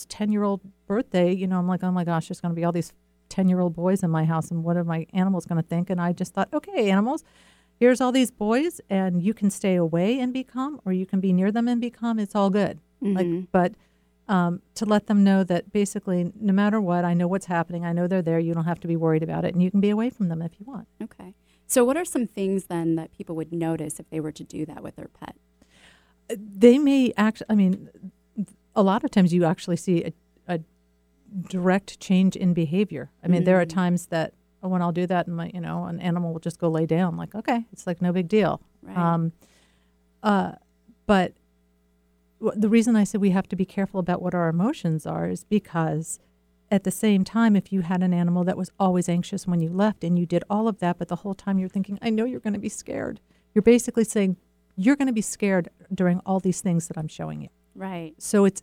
[0.09, 2.64] 10 year old birthday, you know, I'm like, oh my gosh, there's going to be
[2.64, 2.92] all these
[3.28, 4.50] 10 year old boys in my house.
[4.50, 5.90] And what are my animals going to think?
[5.90, 7.24] And I just thought, okay, animals,
[7.78, 11.20] here's all these boys, and you can stay away and be calm, or you can
[11.20, 12.18] be near them and be calm.
[12.18, 12.78] It's all good.
[13.02, 13.48] Like, Mhm.
[13.52, 13.74] but
[14.28, 17.84] um, to let them know that basically, no matter what, I know what's happening.
[17.84, 18.40] I know they're there.
[18.40, 20.42] You don't have to be worried about it, and you can be away from them
[20.42, 20.88] if you want.
[21.02, 21.34] Okay.
[21.67, 24.64] So, what are some things then that people would notice if they were to do
[24.67, 25.37] that with their pet?
[26.29, 27.47] They may actually.
[27.51, 27.89] I mean,
[28.75, 30.12] a lot of times you actually see a,
[30.55, 30.61] a
[31.49, 33.11] direct change in behavior.
[33.23, 33.75] I mean, there are Mm.
[33.75, 36.69] times that when I'll do that, and my, you know, an animal will just go
[36.69, 37.17] lay down.
[37.17, 38.61] Like, okay, it's like no big deal.
[38.83, 38.97] Right.
[38.97, 39.33] Um,
[40.23, 40.53] uh,
[41.07, 41.35] but
[42.41, 45.29] w- the reason I said we have to be careful about what our emotions are
[45.29, 46.19] is because
[46.71, 49.71] at the same time, if you had an animal that was always anxious when you
[49.71, 52.25] left and you did all of that, but the whole time you're thinking, I know
[52.25, 53.21] you're going to be scared,
[53.55, 54.37] you're basically saying,
[54.77, 57.49] you're going to be scared during all these things that I'm showing you.
[57.75, 58.14] Right.
[58.19, 58.62] So it's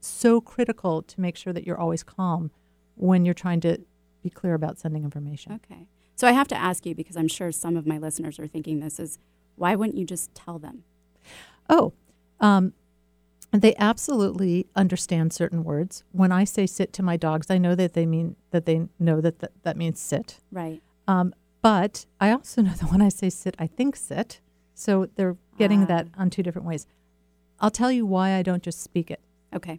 [0.00, 2.50] so critical to make sure that you're always calm
[2.96, 3.78] when you're trying to
[4.22, 5.52] be clear about sending information.
[5.64, 5.86] Okay.
[6.16, 8.78] So, I have to ask you because I'm sure some of my listeners are thinking
[8.78, 9.18] this is
[9.56, 10.84] why wouldn't you just tell them?
[11.68, 11.92] Oh,
[12.40, 12.72] um,
[13.62, 16.02] they absolutely understand certain words.
[16.12, 19.20] When I say sit to my dogs, I know that they mean that they know
[19.20, 20.38] that that, that means sit.
[20.50, 20.82] Right.
[21.06, 24.40] Um, but I also know that when I say sit, I think sit.
[24.74, 25.86] So they're getting Ah.
[25.86, 26.86] that on two different ways.
[27.60, 29.20] I'll tell you why I don't just speak it.
[29.54, 29.78] Okay.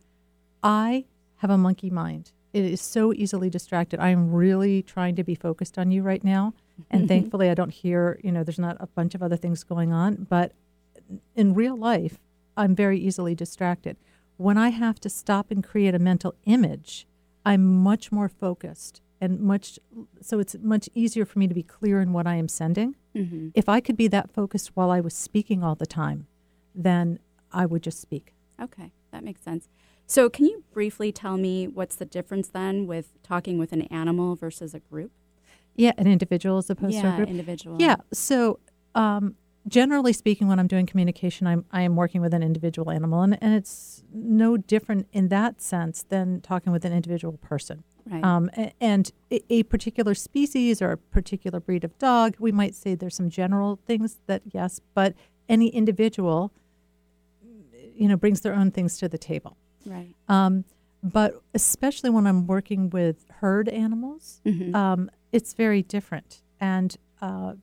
[0.63, 1.05] I
[1.37, 2.31] have a monkey mind.
[2.53, 3.99] It is so easily distracted.
[3.99, 6.53] I'm really trying to be focused on you right now.
[6.89, 9.91] And thankfully, I don't hear, you know, there's not a bunch of other things going
[9.91, 10.25] on.
[10.29, 10.53] But
[11.35, 12.19] in real life,
[12.57, 13.97] I'm very easily distracted.
[14.37, 17.07] When I have to stop and create a mental image,
[17.45, 19.79] I'm much more focused and much,
[20.21, 22.95] so it's much easier for me to be clear in what I am sending.
[23.15, 23.51] Mhm.
[23.55, 26.27] If I could be that focused while I was speaking all the time,
[26.73, 27.19] then
[27.51, 28.33] I would just speak.
[28.61, 28.91] Okay.
[29.11, 29.69] That makes sense.
[30.05, 34.35] So, can you briefly tell me what's the difference then with talking with an animal
[34.35, 35.11] versus a group?
[35.75, 37.29] Yeah, an individual as opposed to a Yeah, group.
[37.29, 37.77] individual.
[37.81, 37.95] Yeah.
[38.11, 38.59] So,
[38.93, 39.35] um,
[39.67, 43.37] generally speaking, when I'm doing communication, I'm I am working with an individual animal, and,
[43.41, 47.83] and it's no different in that sense than talking with an individual person.
[48.07, 48.23] Right.
[48.23, 48.49] Um,
[48.79, 53.15] and a, a particular species or a particular breed of dog, we might say there's
[53.15, 55.15] some general things that yes, but
[55.49, 56.51] any individual,
[57.95, 59.57] you know, brings their own things to the table.
[59.85, 60.13] Right.
[60.27, 60.65] Um,
[61.01, 64.73] but especially when I'm working with herd animals, Mhm.
[64.75, 66.41] um, it's very different.
[66.59, 67.53] And uh,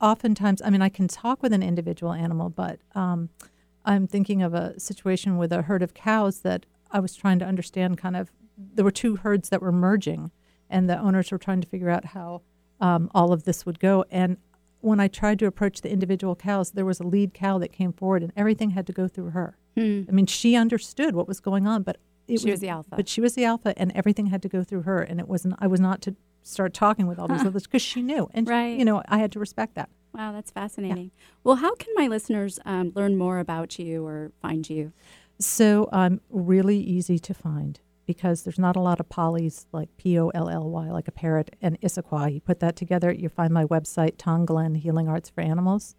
[0.00, 3.30] oftentimes, I mean, I can talk with an individual animal, but um,
[3.84, 7.44] I'm thinking of a situation with a herd of cows that I was trying to
[7.44, 10.30] understand kind of, there were two herds that were merging,
[10.68, 12.42] and the owners were trying to figure out how
[12.80, 14.04] um, all of this would go.
[14.10, 14.38] And
[14.80, 17.92] when I tried to approach the individual cows, there was a lead cow that came
[17.92, 19.56] forward, and everything had to go through her.
[19.76, 20.02] Hmm.
[20.08, 21.98] I mean, she understood what was going on, but
[22.28, 22.96] it She was the alpha.
[22.96, 25.00] But she was the alpha, and everything had to go through her.
[25.00, 25.54] And it wasn't.
[25.58, 26.16] I was not to
[26.46, 27.48] start talking with all these Huh.
[27.48, 28.78] others because she knew, and Right.
[28.78, 29.88] you know, I had to respect that.
[30.14, 31.10] Wow, that's fascinating.
[31.44, 34.92] Well, how can my listeners um, learn more about you or find you?
[35.38, 40.18] So I'm really easy to find because there's not a lot of polys like P
[40.18, 42.32] O L L Y, like a parrot, and Issaquah.
[42.32, 45.96] You put that together, you find my website, Tonglen Healing Arts for Animals.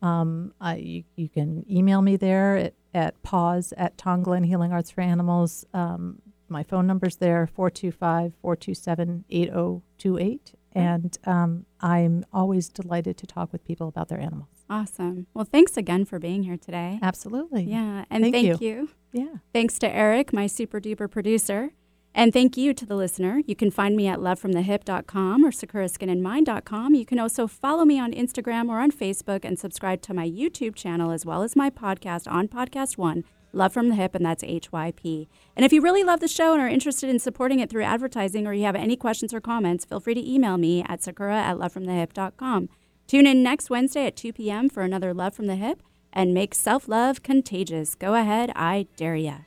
[0.00, 4.90] Um, I, you, you can email me there at, at pause at Tonglen Healing Arts
[4.90, 5.64] for Animals.
[5.72, 6.20] Um,
[6.52, 10.52] my phone number's there, 425 427 8028.
[10.74, 14.48] And um, I'm always delighted to talk with people about their animals.
[14.70, 15.26] Awesome.
[15.34, 16.98] Well, thanks again for being here today.
[17.02, 17.64] Absolutely.
[17.64, 18.66] Yeah, and Thank thank, you.
[18.66, 18.88] you.
[19.12, 19.34] Yeah.
[19.52, 21.72] Thanks to Eric, my super duper producer.
[22.14, 23.40] And thank you to the listener.
[23.46, 26.94] You can find me at lovefromthehyp.com or sakuraskinandmind.com.
[26.94, 30.74] You can also follow me on Instagram or on Facebook and subscribe to my YouTube
[30.74, 34.42] channel as well as my podcast on Podcast One, Love from the Hyp, and that's
[34.42, 35.28] HYP.
[35.56, 38.46] And if you really love the show and are interested in supporting it through advertising
[38.46, 41.56] or you have any questions or comments, feel free to email me at sakura at
[41.56, 42.68] lovefromthehyp.com.
[43.06, 44.68] Tune in next Wednesday at 2 p.m.
[44.68, 45.80] for another Love from the Hyp
[46.12, 47.94] and make self love contagious.
[47.94, 49.38] Go ahead, I dare ya.